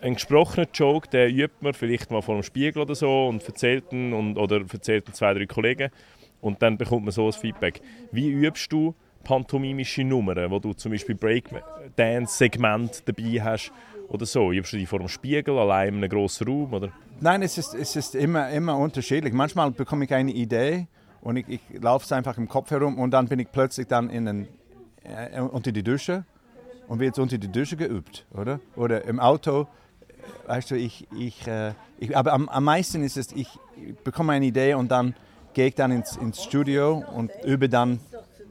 [0.00, 3.92] ein gesprochener Joke, der übt man vielleicht mal vor dem Spiegel oder so und erzählt
[3.92, 5.90] ihn und, oder erzählt ihn zwei, drei Kollegen
[6.40, 7.80] und dann bekommt man so ein Feedback.
[8.12, 13.72] Wie übst du pantomimische Nummern, wo du zum Beispiel Breakdance-Segment dabei hast
[14.08, 14.52] oder so?
[14.52, 16.74] Übst du die vor dem Spiegel, allein in einem grossen Raum?
[16.74, 16.92] Oder?
[17.20, 19.32] Nein, es ist, es ist immer, immer unterschiedlich.
[19.32, 20.86] Manchmal bekomme ich eine Idee
[21.26, 24.10] und ich, ich laufe es einfach im Kopf herum und dann bin ich plötzlich dann
[24.10, 24.48] in, ein,
[25.02, 26.24] äh, unter die Dusche
[26.86, 28.60] und wird unter die Dusche geübt, oder?
[28.76, 29.66] Oder im Auto,
[30.46, 33.48] weißt du, ich, ich, äh, ich aber am, am meisten ist es, ich
[34.04, 35.16] bekomme eine Idee und dann
[35.52, 37.98] gehe ich dann ins, ins Studio und übe dann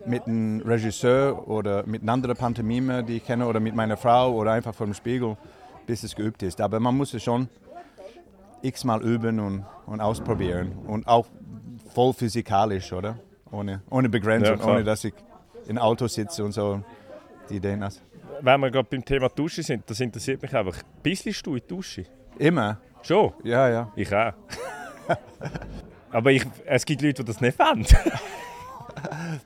[0.05, 4.33] mit einem Regisseur oder mit einer anderen Pantomime, die ich kenne, oder mit meiner Frau
[4.33, 5.37] oder einfach vor dem Spiegel,
[5.87, 6.59] bis es geübt ist.
[6.59, 7.47] Aber man muss es schon
[8.61, 11.27] x-mal üben und, und ausprobieren und auch
[11.95, 13.17] voll physikalisch, oder?
[13.51, 15.13] Ohne, ohne Begrenzung, Ja, ohne dass ich
[15.67, 16.83] im Auto sitze und so
[17.49, 18.01] die Ideen hast.
[18.41, 20.75] Wenn wir gerade beim Thema Dusche sind, das interessiert mich einfach.
[21.01, 22.03] Bisselst du in die Dusche?
[22.37, 23.31] Immer, Schon?
[23.43, 23.91] ja, ja.
[23.95, 24.33] Ich auch.
[26.11, 27.85] Aber ich, es gibt Leute, die das nicht wollen.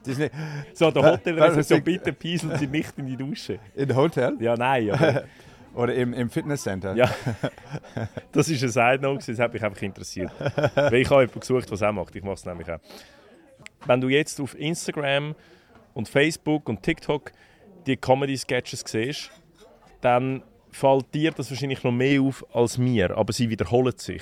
[0.06, 0.32] Das nicht,
[0.74, 3.60] So, der was- bitte pieseln Sie nicht in die Dusche.
[3.76, 5.24] in Hotel Ja, nein, aber
[5.74, 6.96] oder im, im Fitnesscenter.
[6.96, 7.10] ja.
[8.32, 10.32] Das ist ein Side-Note, das hat mich einfach interessiert.
[10.76, 12.16] Weil ich habe jemanden gesucht, was er macht.
[12.16, 12.80] Ich mache es nämlich auch.
[13.86, 15.36] Wenn du jetzt auf Instagram
[15.94, 17.32] und Facebook und TikTok
[17.86, 19.32] die Comedy-Sketches siehst,
[20.02, 24.22] dann fällt dir das wahrscheinlich noch mehr auf als mir, aber sie wiederholen sich.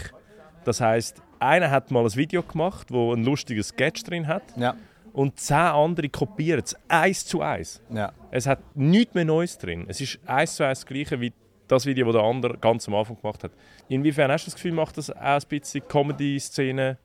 [0.64, 4.76] Das heißt, einer hat mal ein Video gemacht, wo ein lustiges Sketch drin hat Ja,
[5.18, 7.82] und zehn andere kopieren es eins zu eins.
[7.90, 8.14] ja.
[8.30, 9.86] Es hat nichts mehr Neues drin.
[9.88, 11.34] Es ist eins zu eins das gleiche wie
[11.68, 13.52] das Video, das der andere ganz am Anfang gemacht hat.
[13.90, 17.00] Inwiefern hast du das Gefühl, macht das auch ein bisschen die Comedy-Szene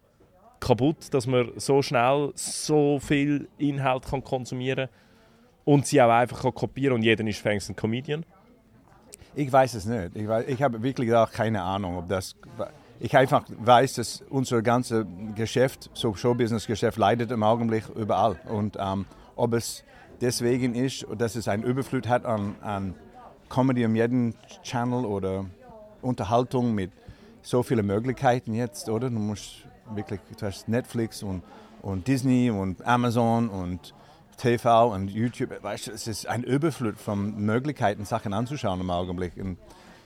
[0.60, 4.96] kaputt, dass man so schnell so viel Inhalt kann konsumieren kann
[5.64, 8.26] und sie auch einfach kann kopieren und jeder ist fängst ein Comedian?
[9.34, 10.14] Ich weiß es nicht.
[10.16, 12.36] Ich, weiß, ich habe wirklich auch keine Ahnung, ob das.
[13.04, 18.36] Ich einfach weiß, dass unser ganzes Geschäft, so Showbusiness-Geschäft, leidet im Augenblick überall.
[18.48, 19.82] Und ähm, ob es
[20.20, 22.94] deswegen ist, dass es einen Überflut hat an, an
[23.48, 25.46] Comedy um jeden Channel oder
[26.00, 26.92] Unterhaltung mit
[27.42, 29.10] so vielen Möglichkeiten jetzt, oder?
[29.10, 31.42] Du musst wirklich, du hast Netflix und,
[31.82, 33.94] und Disney und Amazon und
[34.36, 39.32] TV und YouTube, weißt du, es ist ein Überflut von Möglichkeiten, Sachen anzuschauen im Augenblick.
[39.38, 39.58] Und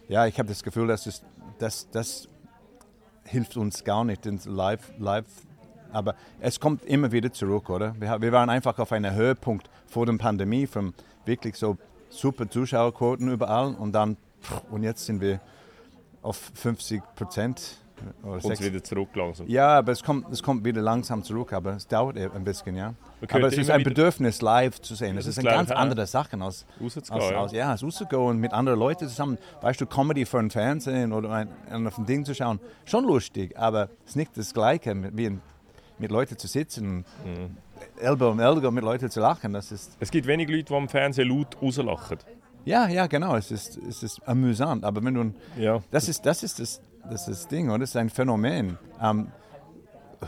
[0.09, 1.23] ja, ich habe das Gefühl, dass
[1.59, 2.29] das, das
[3.27, 5.27] hilft uns gar nicht ins Live, Live.
[5.93, 7.95] Aber es kommt immer wieder zurück, oder?
[7.99, 13.31] Wir, wir waren einfach auf einem Höhepunkt vor der Pandemie, von wirklich so super Zuschauerquoten
[13.31, 14.17] überall und dann,
[14.71, 15.41] und jetzt sind wir
[16.23, 17.79] auf 50 Prozent.
[18.23, 18.67] Kommt 60.
[18.73, 19.49] wieder zurück langsam.
[19.49, 22.95] Ja, aber es kommt, es kommt wieder langsam zurück, aber es dauert ein bisschen, ja.
[23.31, 25.17] Aber es ist ein Bedürfnis, live zu sehen.
[25.17, 27.13] Es ist ist eine ganz andere Sache als, rauszugehen.
[27.21, 27.41] als, ja.
[27.43, 31.13] als ja, als rauszugehen und mit anderen Leuten zusammen, weißt du, Comedy für ein Fernsehen
[31.13, 34.53] oder ein, ein, auf ein Ding zu schauen, schon lustig, aber es ist nicht das
[34.53, 35.41] Gleiche, mit, wie in,
[35.99, 37.57] mit Leuten zu sitzen, Mhm.
[38.01, 39.53] Elbow um Elbow mit Leuten zu lachen.
[39.53, 42.19] Das ist, Es gibt wenig Leute, die am Fernsehen laut rauslachen.
[42.65, 45.83] ja, ja, genau, es ist, es ist amüsant, aber wenn du Ja.
[45.91, 47.81] Das ist das, ist das, das, ist das Ding, oder?
[47.81, 48.79] Das ist ein Phänomen.
[49.03, 49.33] Ähm,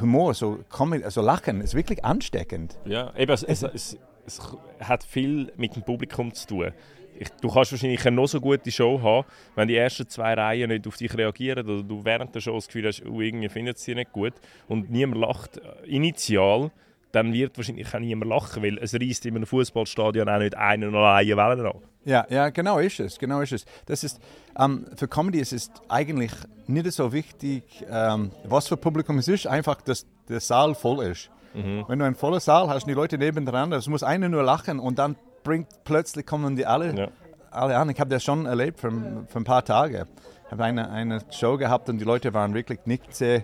[0.01, 2.79] Humor, so Comedy, also Lachen, ist wirklich ansteckend.
[2.85, 4.41] Ja, eben, es, es, es, es
[4.81, 6.73] hat viel mit dem Publikum zu tun.
[7.19, 10.69] Ich, du kannst wahrscheinlich eine noch so gute Show haben, wenn die ersten zwei Reihen
[10.69, 13.79] nicht auf dich reagieren oder du während der Show das Gefühl hast, oh, irgendwie findet
[13.79, 14.35] sie nicht gut
[14.69, 16.71] und niemand lacht äh, initial,
[17.11, 20.91] dann wird wahrscheinlich auch niemand lachen, weil es reißt in einem Fußballstadion auch nicht einen
[20.91, 21.81] oder eine Wellen an.
[22.05, 23.65] Ja, ja, genau ist es, genau ist es.
[23.87, 24.19] Das ist,
[24.59, 26.33] ähm, für Comedy ist es eigentlich
[26.67, 31.31] nicht so wichtig, ähm, was für Publikum es ist, einfach, dass der Saal voll ist.
[31.55, 34.79] Wenn du einen vollen Saal hast und die Leute nebeneinander, es muss einer nur lachen
[34.79, 37.09] und dann bringt plötzlich kommen die alle, Ja.
[37.51, 37.89] alle an.
[37.91, 38.93] Ich habe das schon erlebt für,
[39.27, 40.07] für ein paar Tage.
[40.47, 43.43] Ich habe eine, eine Show gehabt und die Leute waren wirklich nicht sehr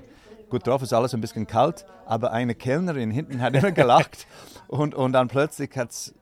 [0.48, 0.80] gut drauf.
[0.82, 4.26] Es ist alles ein bisschen kalt, aber eine Kellnerin hinten hat immer gelacht
[4.68, 6.14] und, und dann plötzlich hat es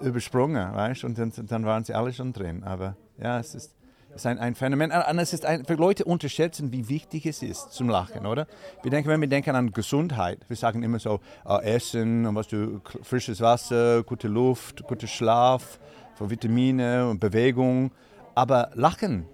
[0.00, 2.64] übersprungen, weißt und dann, dann waren sie alle schon drin.
[2.64, 3.74] Aber ja, es ist,
[4.10, 4.90] es ist ein, ein Phänomen.
[4.90, 8.46] Und es ist ein, für Leute unterschätzen, wie wichtig es ist zum Lachen, oder?
[8.82, 12.48] Wir denken, wenn wir denken an Gesundheit, wir sagen immer so, ah, Essen, und was
[12.48, 15.78] du, frisches Wasser, gute Luft, guter Schlaf,
[16.18, 17.92] Vitamine und Bewegung.
[18.34, 19.26] Aber Lachen,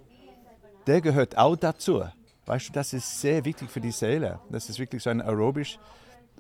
[0.86, 2.02] der gehört auch dazu.
[2.46, 4.38] Weißt du, das ist sehr wichtig für die Seele.
[4.50, 5.78] Das ist wirklich so ein aerobisch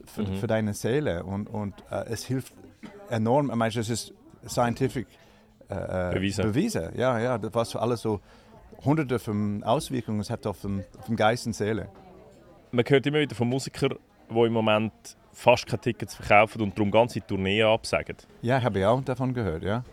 [0.06, 2.52] für, für deine Seele und, und äh, es hilft
[3.10, 3.50] enorm.
[3.50, 4.12] Ich meine, das ist
[4.46, 5.06] scientific
[5.68, 6.44] äh, Bewiesen.
[6.44, 6.90] bewiesen.
[6.96, 8.20] Ja, ja, das was für alles so
[8.84, 11.88] hunderte von Auswirkungen es hat auf den, auf den Geist und Seele.
[12.70, 13.94] Man hört immer wieder von Musikern,
[14.30, 14.92] die im Moment
[15.32, 18.16] fast keine Tickets verkaufen und darum ganze Tourneen absagen.
[18.42, 19.84] Ja, habe ich auch davon gehört, ja.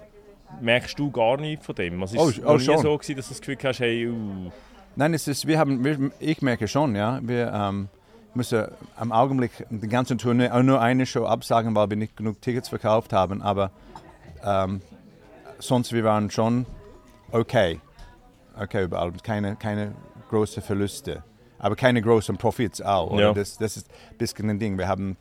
[0.60, 2.02] Merkst du gar nichts von dem?
[2.02, 2.78] Also Oh, ist es oh, noch nie schon.
[2.80, 4.52] so gewesen, dass du das Gefühl hast, hey, uh,
[4.96, 7.88] Nein, es ist, wir haben, ich merke schon, ja, wir ähm,
[8.34, 8.66] müssen
[8.96, 12.70] am Augenblick die ganze Tournee auch nur eine Show absagen, weil wir nicht genug Tickets
[12.70, 13.72] verkauft haben, aber
[14.44, 14.82] ähm,
[15.60, 16.66] sonst wir waren schon
[17.32, 17.80] okay,
[18.60, 19.94] okay überall, keine, keine
[20.30, 21.24] großen Verluste,
[21.60, 23.18] aber keine großen Profits auch.
[23.18, 23.34] Ja.
[23.34, 24.78] Das, das ist ein bisschen ein Ding.
[24.78, 25.18] Wir haben,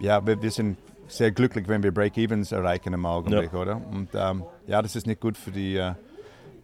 [0.00, 0.76] ja, wir, wir sind
[1.08, 3.58] sehr glücklich, wenn wir Break-Evens erreichen im Augenblick, ja.
[3.58, 3.76] oder?
[3.76, 5.94] Und ähm, ja, das ist nicht gut für die äh,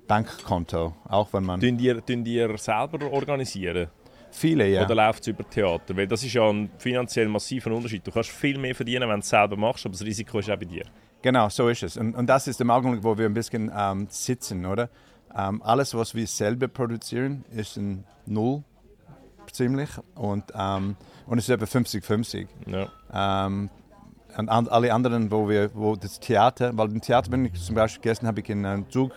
[0.07, 1.61] Bankkonto, auch wenn man...
[1.61, 3.89] Tun ihr, tun ihr selber organisieren?
[4.31, 4.85] Viele, ja.
[4.85, 5.97] Oder läuft es über Theater?
[5.97, 8.07] Weil das ist ja ein finanziell massiver Unterschied.
[8.07, 10.59] Du kannst viel mehr verdienen, wenn du es selber machst, aber das Risiko ist auch
[10.59, 10.85] bei dir.
[11.23, 11.97] Genau, so ist es.
[11.97, 14.91] Und, und das ist der Augenblick, wo wir ein bisschen ähm, sitzen, oder?
[15.37, 18.63] Ähm, alles, was wir selber produzieren, ist ein Null
[19.53, 22.47] ziemlich und, ähm, und es ist etwa 50-50.
[22.67, 23.47] Ja.
[23.49, 23.71] Ähm,
[24.37, 28.03] und alle anderen, wo wir, wo das Theater, weil im Theater bin ich zum Beispiel
[28.03, 29.13] gestern habe ich in einem Zug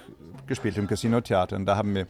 [0.47, 2.07] gespielt im Casino Theater und da haben wir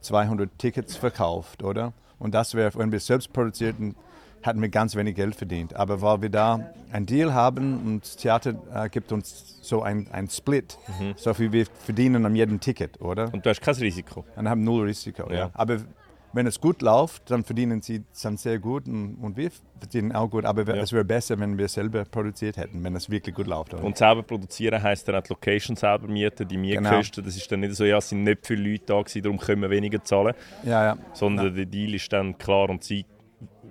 [0.00, 1.92] 200 Tickets verkauft, oder?
[2.18, 3.94] Und das wäre, wenn wir selbst produzierten,
[4.42, 5.74] hätten wir ganz wenig Geld verdient.
[5.74, 10.08] Aber weil wir da einen Deal haben und das Theater äh, gibt uns so ein,
[10.12, 11.14] ein Split, mhm.
[11.16, 13.32] so viel wir verdienen an jedem Ticket, oder?
[13.32, 14.24] Und du hast kein Risiko.
[14.36, 15.36] Und haben null Risiko, ja.
[15.36, 15.50] ja.
[15.54, 15.78] Aber
[16.32, 20.28] wenn es gut läuft, dann verdienen sie dann sehr gut und, und wir verdienen auch
[20.28, 20.44] gut.
[20.44, 20.82] Aber ja.
[20.82, 23.74] es wäre besser, wenn wir selber produziert hätten, wenn es wirklich gut läuft.
[23.74, 23.84] Oder?
[23.84, 27.22] Und selber produzieren heisst dann auch die Location selber mieten, die Mietkosten.
[27.22, 27.26] Genau.
[27.26, 29.62] Das ist dann nicht so, ja, es sind nicht viele Leute da gewesen, darum können
[29.62, 30.34] wir weniger zahlen.
[30.64, 30.98] Ja, ja.
[31.14, 31.52] Sondern ja.
[31.52, 33.06] der Deal ist dann klar und sie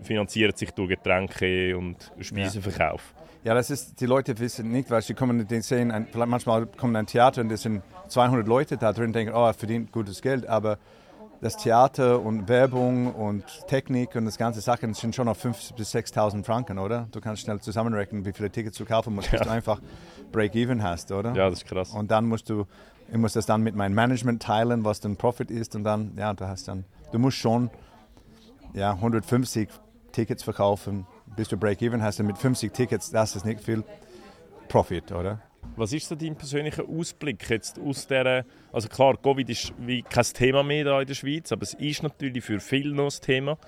[0.02, 3.14] finanziert sich durch Getränke und Speisenverkauf.
[3.44, 3.52] Ja.
[3.52, 6.96] ja, das ist, die Leute wissen nicht, weil sie kommen, die sehen, ein, manchmal kommen
[6.96, 10.48] ein Theater und es sind 200 Leute da drin, denken, oh, er verdient gutes Geld,
[10.48, 10.78] aber
[11.42, 15.94] das Theater und Werbung und Technik und das ganze Sachen sind schon auf 5.000 bis
[15.94, 17.08] 6.000 Franken, oder?
[17.12, 19.40] Du kannst schnell zusammenrechnen, wie viele Tickets du kaufen musst, ja.
[19.40, 19.80] bis du einfach
[20.32, 21.34] Break-Even hast, oder?
[21.34, 21.92] Ja, das ist krass.
[21.92, 22.66] Und dann musst du,
[23.12, 26.34] ich muss das dann mit meinem Management teilen, was dann Profit ist und dann, ja,
[26.34, 27.70] du hast dann, du musst schon
[28.74, 29.70] ja, 150
[30.12, 33.84] Tickets verkaufen, bis du Break-Even hast und mit 50 Tickets, das ist nicht viel
[34.68, 35.40] Profit, oder?
[35.78, 40.24] Was ist so dein persönlicher Ausblick jetzt aus der, also klar, Covid ist wie kein
[40.24, 43.60] Thema mehr da in der Schweiz, aber es ist natürlich für viele noch ein Thema.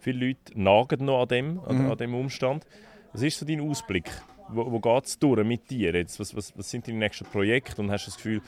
[0.00, 1.92] Viele Leute nagen noch an dem, mhm.
[1.92, 2.66] an dem Umstand.
[3.12, 4.10] Was ist so dein Ausblick?
[4.48, 6.18] Wo, wo geht es durch mit dir jetzt?
[6.18, 8.42] Was, was, was sind deine nächsten Projekte und hast du das Gefühl,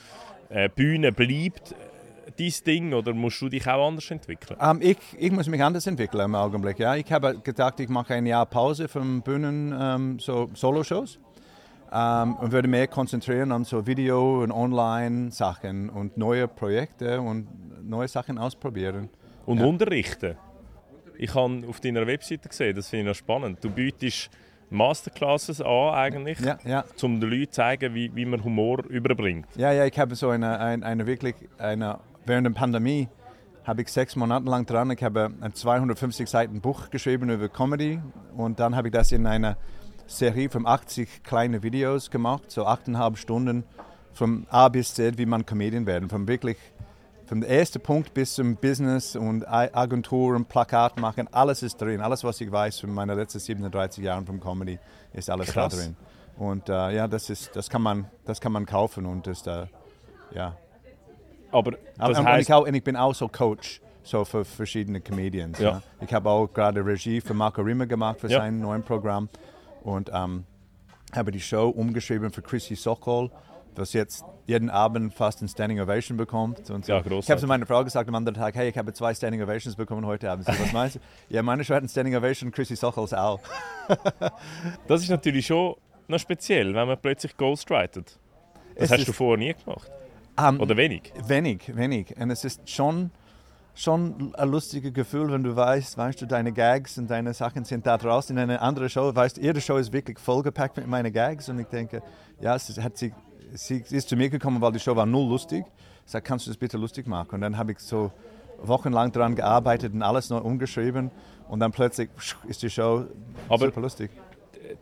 [0.49, 4.59] äh, Bühne bleibt äh, dein Ding oder musst du dich auch anders entwickeln?
[4.59, 6.81] Um, ähm, ich, ich muss mich anders entwickeln im Augenblick.
[6.81, 6.97] Ja.
[6.97, 11.21] Ich habe gedacht, ich mache ein Jahr Pause von Bühnen, ähm, so Solo-Shows
[11.93, 17.49] ähm, und würde mehr konzentrieren an so Video- und Online-Sachen und neue Projekte und
[17.89, 19.09] neue Sachen ausprobieren.
[19.45, 19.67] Und ja.
[19.67, 20.37] unterrichten?
[21.19, 23.63] Ich habe auf deiner Webseite gesehen, das finde ich noch spannend.
[23.63, 24.31] Du bietest
[24.71, 26.85] Masterclasses an, eigentlich, ja, ja.
[27.03, 29.47] um den Leuten zu zeigen, wie, wie man Humor überbringt.
[29.57, 33.09] Ja, ja, ich habe so eine, eine, eine wirklich, eine, während der Pandemie
[33.65, 38.01] habe ich sechs Monate lang dran, ich habe ein 250 Seiten Buch geschrieben über Comedy
[38.37, 39.57] und dann habe ich das in einer
[40.07, 43.65] Serie von 80 kleinen Videos gemacht, so 8,5 Stunden
[44.13, 46.09] von A bis Z, wie man Comedian werden.
[46.09, 46.57] Von wirklich
[47.27, 52.01] vom ersten Punkt bis zum Business und Agenturen, Plakat machen, alles ist drin.
[52.01, 54.79] Alles, was ich weiß von meinen letzten 37 Jahren vom Comedy,
[55.13, 55.75] ist alles Krass.
[55.75, 55.97] da drin.
[56.39, 59.67] Und äh, ja, das, ist, das, kann man, das kann man kaufen und das, äh,
[60.35, 60.57] ja.
[61.51, 62.35] Aber das und, heißt...
[62.35, 65.59] und, ich auch, und ich bin auch so Coach so für verschiedene Comedians.
[65.59, 65.71] Ja.
[65.71, 65.83] Ja.
[66.01, 68.39] Ich habe auch gerade Regie für Marco Riemer gemacht für ja.
[68.39, 69.29] sein neues Programm
[69.87, 70.45] und ähm,
[71.15, 73.31] habe die Show umgeschrieben für Chrissy Sokol,
[73.77, 76.71] was jetzt jeden Abend fast ein Standing Ovation bekommt.
[76.71, 76.93] Und so.
[76.93, 77.25] ja, großartig.
[77.25, 79.77] ich habe zu meiner Frau gesagt am anderen Tag, hey, ich habe zwei Standing Ovations
[79.77, 80.45] bekommen heute Abend.
[80.47, 81.01] So, was meinst du?
[81.29, 83.41] ja, meine Show hat ein Standing Ovation, Chrissy Sokols auch.
[84.89, 85.77] das ist natürlich schon
[86.09, 88.19] noch speziell, wenn man plötzlich ghostwritet.
[88.75, 89.91] Das es hast du vorher nie gemacht.
[90.39, 91.13] Um, ähm, Oder wenig?
[91.27, 92.17] Wenig, wenig.
[92.17, 93.11] Und es ist schon
[93.77, 97.87] schon ein lustiges Gefühl, wenn du weißt, weißt du, deine Gags und deine Sachen sind
[97.87, 99.15] da draußen in einer anderen Show.
[99.15, 102.03] Weißt, ihre Show ist wirklich vollgepackt mit meinen Gags und ich denke,
[102.41, 103.13] ja, es hat sie,
[103.53, 105.65] sie ist zu mir gekommen, weil die Show war null lustig.
[106.07, 107.35] Ich sagte, kannst du das bitte lustig machen?
[107.35, 108.11] Und dann habe ich so
[108.63, 111.11] wochenlang daran gearbeitet und alles neu umgeschrieben
[111.49, 112.09] und dann plötzlich
[112.49, 113.05] ist die Show
[113.49, 114.11] aber super lustig.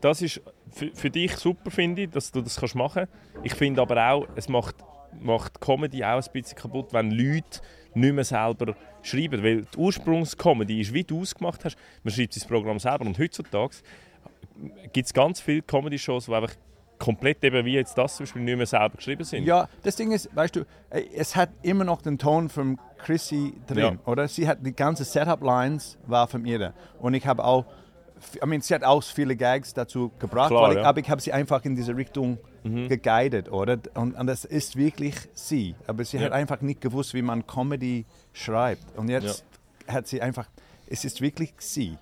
[0.01, 3.47] Das ist für, für dich super, finde ich, dass du das kannst machen kannst.
[3.47, 4.77] Ich finde aber auch, es macht,
[5.21, 7.61] macht Comedy auch ein bisschen kaputt, wenn Leute
[7.95, 9.43] nicht mehr selber schreiben.
[9.43, 13.07] Weil die Ursprungscomedy ist, wie du ausgemacht hast, man schreibt sein Programm selber.
[13.07, 13.77] Und heutzutage
[14.93, 16.55] gibt es ganz viele Comedy-Shows, die einfach
[16.99, 19.45] komplett eben wie jetzt das zum Beispiel nicht mehr selber geschrieben sind.
[19.45, 23.79] Ja, das Ding ist, weißt du, es hat immer noch den Ton von Chrissy drin,
[23.79, 23.97] ja.
[24.07, 24.29] oder?
[24.29, 26.73] Sie hat die ganze Setup-Lines war von ihr.
[27.01, 27.67] Und ich habe auch
[28.43, 30.85] I mean, sie hat auch viele Gags dazu gebracht, Klar, ich, ja.
[30.85, 32.89] aber ich habe sie einfach in diese Richtung mhm.
[32.89, 33.79] geguidet, oder?
[33.95, 35.75] Und, und, das ist wirklich sie.
[35.87, 36.25] Aber sie ja.
[36.25, 38.97] hat einfach nicht gewusst, wie man Comedy schreibt.
[38.97, 39.45] Und jetzt
[39.87, 39.95] ja.
[39.95, 40.49] hat sie einfach,
[40.87, 41.97] es ist wirklich sie,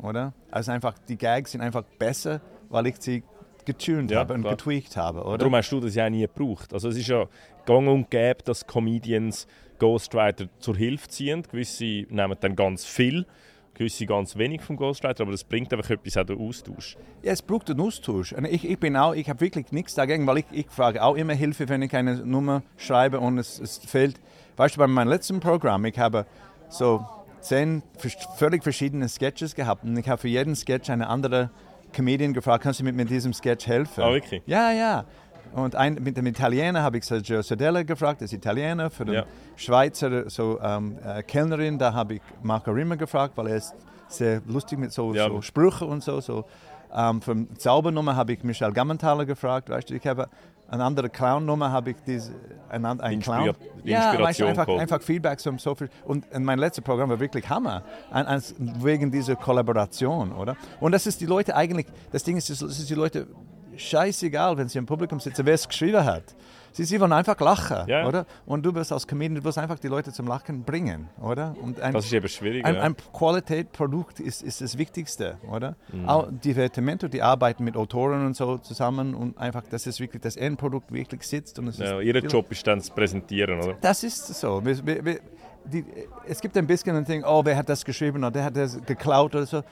[0.00, 0.32] oder?
[0.50, 3.22] Also einfach, die Gags sind einfach besser, weil ich sie
[3.64, 4.56] getuned habe und klar.
[4.56, 5.38] getweakt habe, oder?
[5.38, 6.72] Darum hast du das ja nie gebraucht.
[6.72, 7.26] Also es ist ja
[7.64, 9.46] gang und gäbe, dass Comedians
[9.78, 11.42] Ghostwriter zur Hilfe ziehen.
[11.42, 13.26] Gewisse nehmen dann ganz viel
[13.74, 16.96] gewisse ganz wenig vom Ghostwriter, aber das bringt einfach etwas auch den Austausch.
[17.22, 18.32] Ja, es braucht einen Austausch.
[18.32, 21.16] Und ich, ich bin auch, ich habe wirklich nichts dagegen, weil ich, ich frage auch
[21.16, 24.20] immer Hilfe, wenn ich eine Nummer schreibe und es, es fehlt.
[24.56, 26.26] Weißt du, bei meinem letzten Programm, ich habe
[26.68, 27.04] so
[27.40, 27.82] zehn
[28.36, 31.50] völlig verschiedene Sketches gehabt und ich habe für jeden Sketch eine andere
[31.92, 34.02] Comedian gefragt, kannst du mir mit diesem Sketch helfen?
[34.02, 34.42] Ah, wirklich?
[34.46, 35.04] Ja, ja.
[35.54, 38.90] Und ein, mit dem Italiener habe ich Sergio Sedella gefragt, das ist Italiener.
[38.90, 39.24] Für den Ja.
[39.56, 43.74] Schweizer so, ähm, äh, Kellnerin, da habe ich Marco Rimmer gefragt, weil er ist
[44.08, 45.28] sehr lustig mit so, Ja.
[45.28, 46.20] so Sprüche und so.
[46.20, 46.44] so.
[46.94, 49.68] Ähm, für die Zaubernummer habe ich Michel Gammenthaler gefragt.
[49.70, 50.28] Weißt du, ich habe
[50.68, 52.32] eine andere Clown-Nummer, habe ich diese,
[52.70, 53.52] ein, ein Clown.
[53.84, 55.90] Die Ja, weißt du, einfach, einfach Feedback so, so viel.
[56.04, 58.42] Und mein letztes Programm war wirklich Hammer, ein, ein,
[58.82, 60.56] wegen dieser Kollaboration, oder?
[60.80, 63.26] Und das ist die Leute eigentlich, das Ding ist, es ist die Leute
[63.76, 66.34] scheißegal, wenn sie im Publikum sitzen, wer es geschrieben hat.
[66.74, 68.06] Sie, sie wollen einfach lachen, Ja.
[68.08, 68.24] oder?
[68.46, 71.54] Und du wirst als Comedian, du wirst einfach die Leute zum Lachen bringen, oder?
[71.60, 72.64] Und ein, Das ist eben schwierig.
[72.64, 72.80] ein, ja.
[72.80, 75.76] ein Qualitätsprodukt ist, ist das Wichtigste, oder?
[75.92, 76.08] Mhm.
[76.08, 80.36] Auch Divertimento, die arbeiten mit Autoren und so zusammen und einfach, dass es wirklich das
[80.36, 81.58] Endprodukt wirklich sitzt.
[81.58, 83.76] Und es ja, ist, ihr Job ist dann zu präsentieren, oder?
[83.80, 84.64] das ist so.
[84.64, 85.20] Wir, wir, wir,
[85.64, 85.84] die,
[86.26, 88.80] es gibt ein bisschen ein Ding, oh, wer hat das geschrieben oder der hat das
[88.84, 89.62] geklaut oder so.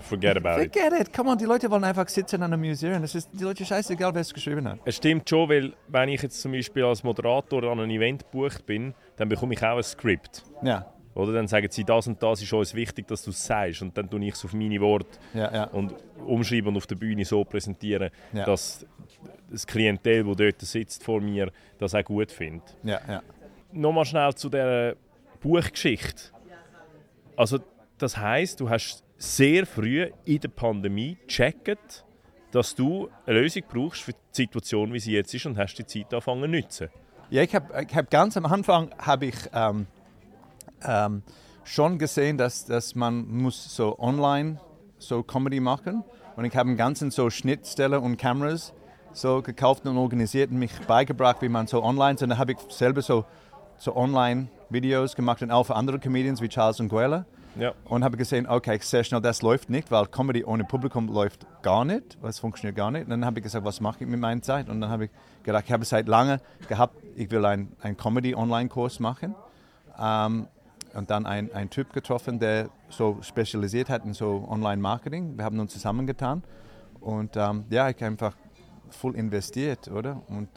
[0.00, 0.72] Forget about it.
[0.74, 1.12] Forget it.
[1.12, 3.02] Come on, die Leute wollen einfach sitzen und amüsieren.
[3.04, 4.78] Es ist die Leute scheißegal, wer es geschrieben hat.
[4.84, 8.66] Es stimmt schon, weil wenn ich jetzt zum Beispiel als Moderator an einem Event gebucht
[8.66, 10.42] bin, dann bekomme ich auch ein Skript.
[10.62, 13.80] Ja, Oder dann sagen sie, das und das ist uns wichtig, dass du es sagst.
[13.82, 15.64] Und dann tue ich es auf meine Worte ja, ja.
[15.64, 15.94] und
[16.26, 18.44] umschreiben und auf der Bühne so präsentieren, Ja.
[18.44, 18.84] dass
[19.50, 22.76] das Klientel, das dort sitzt vor mir, das auch gut findet.
[22.82, 23.22] ja, ja.
[23.72, 24.96] Nochmal schnell zu der
[25.40, 26.30] Buchgeschichte.
[27.36, 27.58] Also
[27.98, 32.04] das heißt, du hast sehr früh in der Pandemie gecheckt,
[32.50, 35.86] dass du eine Lösung brauchst für die Situation, wie sie jetzt ist, und hast die
[35.86, 36.88] Zeit angefangen zu nutzen.
[37.30, 39.86] Ja, ich habe hab ganz am Anfang habe ich ähm,
[40.84, 41.22] ähm,
[41.64, 44.60] schon gesehen, dass, dass man muss so online
[44.98, 46.04] so Comedy machen
[46.36, 48.74] und ich habe einen ganzen so Schnittstelle und Kameras
[49.12, 52.58] so gekauft und organisiert und mich beigebracht, wie man so online, und dann habe ich
[52.68, 53.24] selber so,
[53.78, 57.24] so online Videos gemacht und auch für andere Comedians wie Charles Nguela.
[57.56, 57.72] Ja.
[57.84, 61.84] Und habe gesehen, okay, sehr schnell, das läuft nicht, weil Comedy ohne Publikum läuft gar
[61.84, 62.18] nicht.
[62.22, 63.04] Das funktioniert gar nicht.
[63.04, 64.68] Und dann habe ich gesagt, was mache ich mit meiner Zeit?
[64.68, 65.10] Und dann habe ich
[65.44, 69.34] gedacht, ich habe seit lange gehabt, ich will einen ein Comedy-Online-Kurs machen.
[69.98, 70.48] Ähm,
[70.94, 75.36] und dann ein, ein Typ getroffen, der so spezialisiert hat in so Online-Marketing.
[75.36, 76.42] Wir haben uns zusammengetan.
[77.00, 78.34] Und ähm, ja, ich habe einfach
[78.90, 80.22] voll investiert, oder?
[80.28, 80.48] Und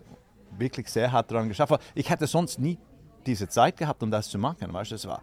[0.57, 1.79] wirklich sehr hart daran geschafft.
[1.95, 2.77] Ich hätte sonst nie
[3.25, 4.71] diese Zeit gehabt, um das zu machen.
[4.71, 5.21] Weißt du, es war,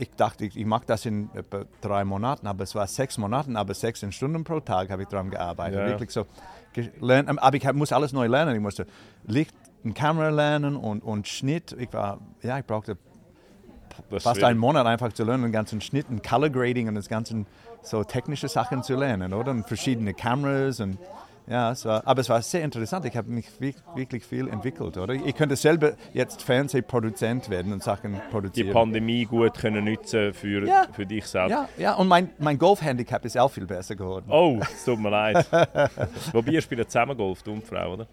[0.00, 3.74] ich dachte, ich, mache das in etwa drei Monaten, aber es war sechs Monaten, aber
[3.74, 5.80] 16 Stunden pro Tag habe ich daran gearbeitet.
[5.80, 5.86] Ja.
[5.86, 6.24] Wirklich so
[6.72, 8.54] gelernt, aber ich muss alles neu lernen.
[8.54, 8.86] Ich musste
[9.26, 11.74] Licht und Kamera lernen und, und Schnitt.
[11.76, 12.96] Ich war, ja, ich brauchte
[14.12, 17.08] ist fast einen Monat einfach zu lernen, den ganzen Schnitt und Color Grading und das
[17.08, 17.44] ganze
[17.82, 19.50] so technische Sachen zu lernen, oder?
[19.50, 20.98] Und verschiedene Kameras und
[21.48, 23.04] ja, es war, aber es war sehr interessant.
[23.06, 25.14] Ich habe mich wi- wirklich viel entwickelt, oder?
[25.14, 28.72] Ich könnte selber jetzt Fernsehproduzent werden und Sachen die produzieren.
[28.72, 30.86] Pandemie gut können nutzen für, Ja.
[30.92, 31.50] für dich selbst.
[31.52, 34.26] ja, ja, und mein, mein Golf-Handicap ist auch viel besser geworden.
[34.28, 35.46] Oh, es tut mir leid.
[36.32, 38.06] Wobei ihr spielt zusammen Golf, du und die Frau, oder?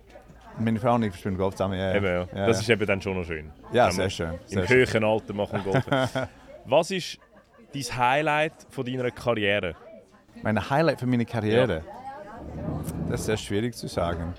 [0.58, 1.78] Meine Frau und ich spielen Golf zusammen.
[1.78, 1.96] Ja, ja.
[1.96, 2.20] Eben, ja.
[2.34, 2.62] Ja, das ja.
[2.62, 3.52] ist eben dann schon noch schön.
[3.74, 4.78] Ja, sehr schön, Im sehr schön.
[4.78, 5.84] höheren Alter machen Golf.
[6.66, 7.20] Was ist
[7.74, 9.76] dein Highlight von deiner Karriere?
[10.42, 11.84] Mein Highlight für meine Karriere?
[13.10, 14.34] Das ist sehr schwierig zu sagen.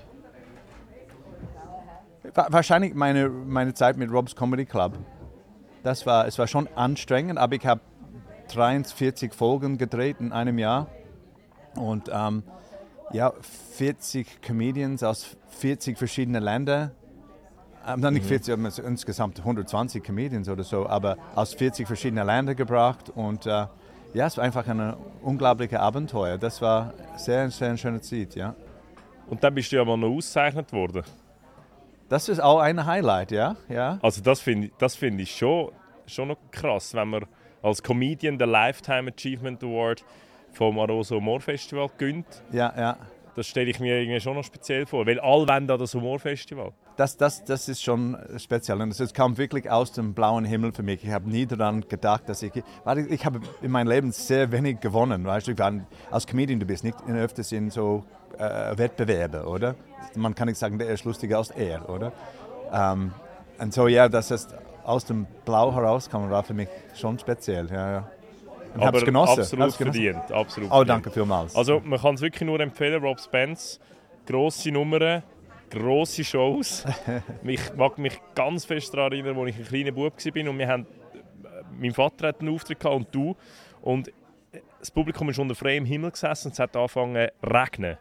[2.33, 4.93] Wa- Wahrscheinlich meine, meine Zeit mit Rob's Comedy Club.
[5.83, 7.81] Das war, es war schon anstrengend, aber ich habe
[8.49, 10.87] 43 Folgen gedreht in einem Jahr.
[11.75, 12.43] Und ähm,
[13.13, 13.31] ja,
[13.75, 16.91] 40 Comedians aus 40 verschiedenen Ländern.
[17.87, 22.55] Ähm, nicht 40, aber es- insgesamt 120 Comedians oder so, aber aus 40 verschiedenen Ländern
[22.57, 23.09] gebracht.
[23.15, 23.67] Und äh,
[24.17, 26.39] ja, es war einfach ein unglaubliches Abenteuer.
[26.39, 28.55] Das war sehr, sehr eine schöne Zeit, ja.
[29.27, 31.03] Und dann bist du ja mal noch ausgezeichnet worden.
[32.09, 33.55] Das ist auch ein Highlight, ja.
[33.69, 33.99] ja.
[34.01, 35.71] Also das finde ich, das find ich schon,
[36.07, 37.25] schon noch krass, wenn man
[37.61, 40.03] als Comedian den Lifetime Achievement Award
[40.51, 42.41] vom Aroso Humor Festival gönnt.
[42.51, 42.97] Ja, ja.
[43.35, 46.17] Das stelle ich mir irgendwie schon noch speziell vor, weil alle wollen da das Humor
[46.17, 46.71] Festival.
[46.97, 48.81] Das, das, das ist schon speziell.
[48.81, 51.03] Und es kam wirklich aus dem blauen Himmel für mich.
[51.03, 52.51] Ich habe nie daran gedacht, dass ich.
[52.83, 55.23] Weil ich, ich habe in meinem Leben sehr wenig gewonnen.
[55.23, 55.73] Weißt du, war,
[56.09, 58.03] als Comedian, du bist nicht in, öfters in so
[58.39, 59.75] äh, Wettbewerbe, oder?
[60.15, 62.11] Man kann nicht sagen, der ist lustiger als er, oder?
[62.73, 63.11] Ähm,
[63.59, 64.47] und so, ja, dass es
[64.83, 67.69] aus dem Blau herauskam, war für mich schon speziell.
[67.71, 68.11] Ja, ja.
[68.73, 69.41] Und Aber genossen.
[69.41, 70.01] absolut hab's genossen.
[70.01, 70.31] verdient.
[70.31, 71.55] Absolut Oh, danke vielmals.
[71.55, 73.79] Also man kann es wirklich nur empfehlen, Rob Spence.
[74.25, 75.23] Grosse Nummern,
[75.69, 76.85] grosse Shows.
[77.43, 80.67] ich mag mich ganz fest daran erinnern, als ich ein kleiner Bub war und wir
[80.67, 80.87] haben
[81.79, 83.35] mein Vater hat einen Auftritt gehabt und du.
[83.81, 84.11] Und
[84.79, 87.97] das Publikum ist unter freiem Himmel gesessen und es hat angefangen zu regnen.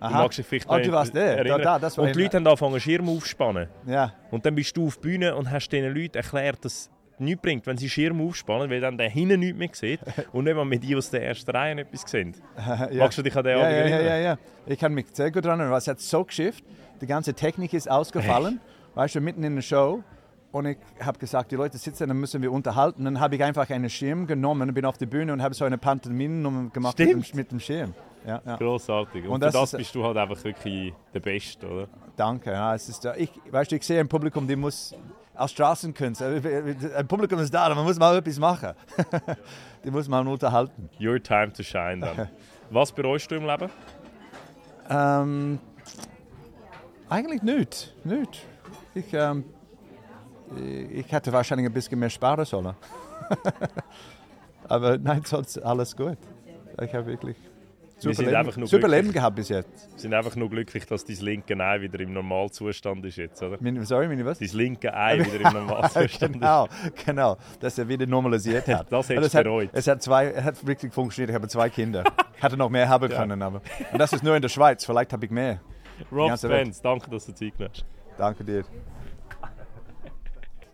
[0.00, 0.22] Du Aha.
[0.22, 1.36] magst dich vielleicht Oh, du warst der.
[1.38, 1.58] erinnern.
[1.58, 3.68] Da, da, das war und die Leute haben angefangen, Schirm aufzuspannen.
[3.86, 4.14] Ja.
[4.30, 6.90] Und dann bist du auf die Bühne und hast diesen Leuten erklärt, dass
[7.20, 10.00] nichts bringt, wenn sie Schirm aufspannen, weil dann der hinten nichts mehr sieht
[10.32, 12.34] und nicht mal mit die aus der ersten Reihe etwas sehen.
[12.56, 12.88] ja.
[12.94, 14.38] Magst du dich an den ja, ja, ja, ja, ja.
[14.66, 15.72] Ich kann mich sehr gut erinnern.
[15.72, 16.64] Es hat so geschifft.
[17.00, 18.60] Die ganze Technik ist ausgefallen.
[18.94, 20.02] Weißt du, mitten in der Show.
[20.52, 23.04] Und ich habe gesagt, die Leute sitzen, dann müssen wir unterhalten.
[23.04, 25.78] Dann habe ich einfach einen Schirm genommen, bin auf die Bühne und habe so eine
[25.78, 27.94] Pantomime gemacht mit dem, mit dem Schirm.
[28.26, 28.56] Ja, ja.
[28.56, 29.24] Grossartig.
[29.24, 31.88] Und, Und für das das ist- bist du halt einfach wirklich der Beste, oder?
[32.16, 32.50] Danke.
[32.50, 34.94] Ja, es ist, ich, weißt du, ich sehe ein Publikum, die muss
[35.40, 36.42] als Straßenkünstler,
[36.96, 38.74] ein Publikum ist da, man muss mal etwas machen.
[39.84, 40.90] die muss man unterhalten.
[41.00, 42.28] Your time to shine dann.
[42.70, 43.70] Was bereust du im Leben?
[44.90, 45.58] Ähm,
[47.08, 47.94] eigentlich nicht.
[48.04, 48.46] nicht.
[48.94, 49.44] Ich, ähm,
[50.90, 52.74] ich hätte wahrscheinlich ein bisschen mehr sparen sollen.
[54.68, 56.18] Aber nein, sonst alles gut.
[56.82, 57.36] Ich habe wirklich
[58.02, 59.02] Wir sind einfach nur super glücklich.
[59.02, 59.88] Leben gehabt bis jetzt.
[59.92, 63.58] Wir sind einfach nur glücklich, dass dein linke Ei wieder im Normalzustand ist jetzt, oder?
[63.60, 64.38] Meine, sorry, meine was?
[64.38, 66.40] Dein linke Ei wieder im Normalzustand ist.
[66.40, 66.68] genau,
[67.04, 68.86] genau, dass er wieder normalisiert hat.
[68.90, 69.70] Das hättest Und es du bereut.
[69.72, 71.30] es hat zwei, es hat wirklich funktioniert.
[71.30, 72.04] Ich habe zwei Kinder.
[72.36, 73.60] Ich hätte noch mehr haben können, aber
[73.92, 74.86] und das ist nur in der Schweiz.
[74.86, 75.60] Vielleicht habe ich mehr.
[76.10, 76.38] Rob.
[76.38, 77.84] Spence, danke, dass du Zeit hast.
[78.16, 78.64] Danke dir.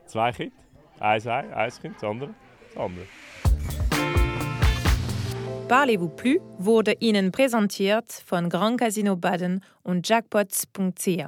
[0.06, 0.54] Zwei Kinder,
[1.00, 2.30] eins Ei, eins Kind, das andere,
[2.72, 3.04] das andere.
[5.68, 11.26] Parlez-vous plus wurde Ihnen präsentiert von Grand Casino Baden und Jackpots.ch.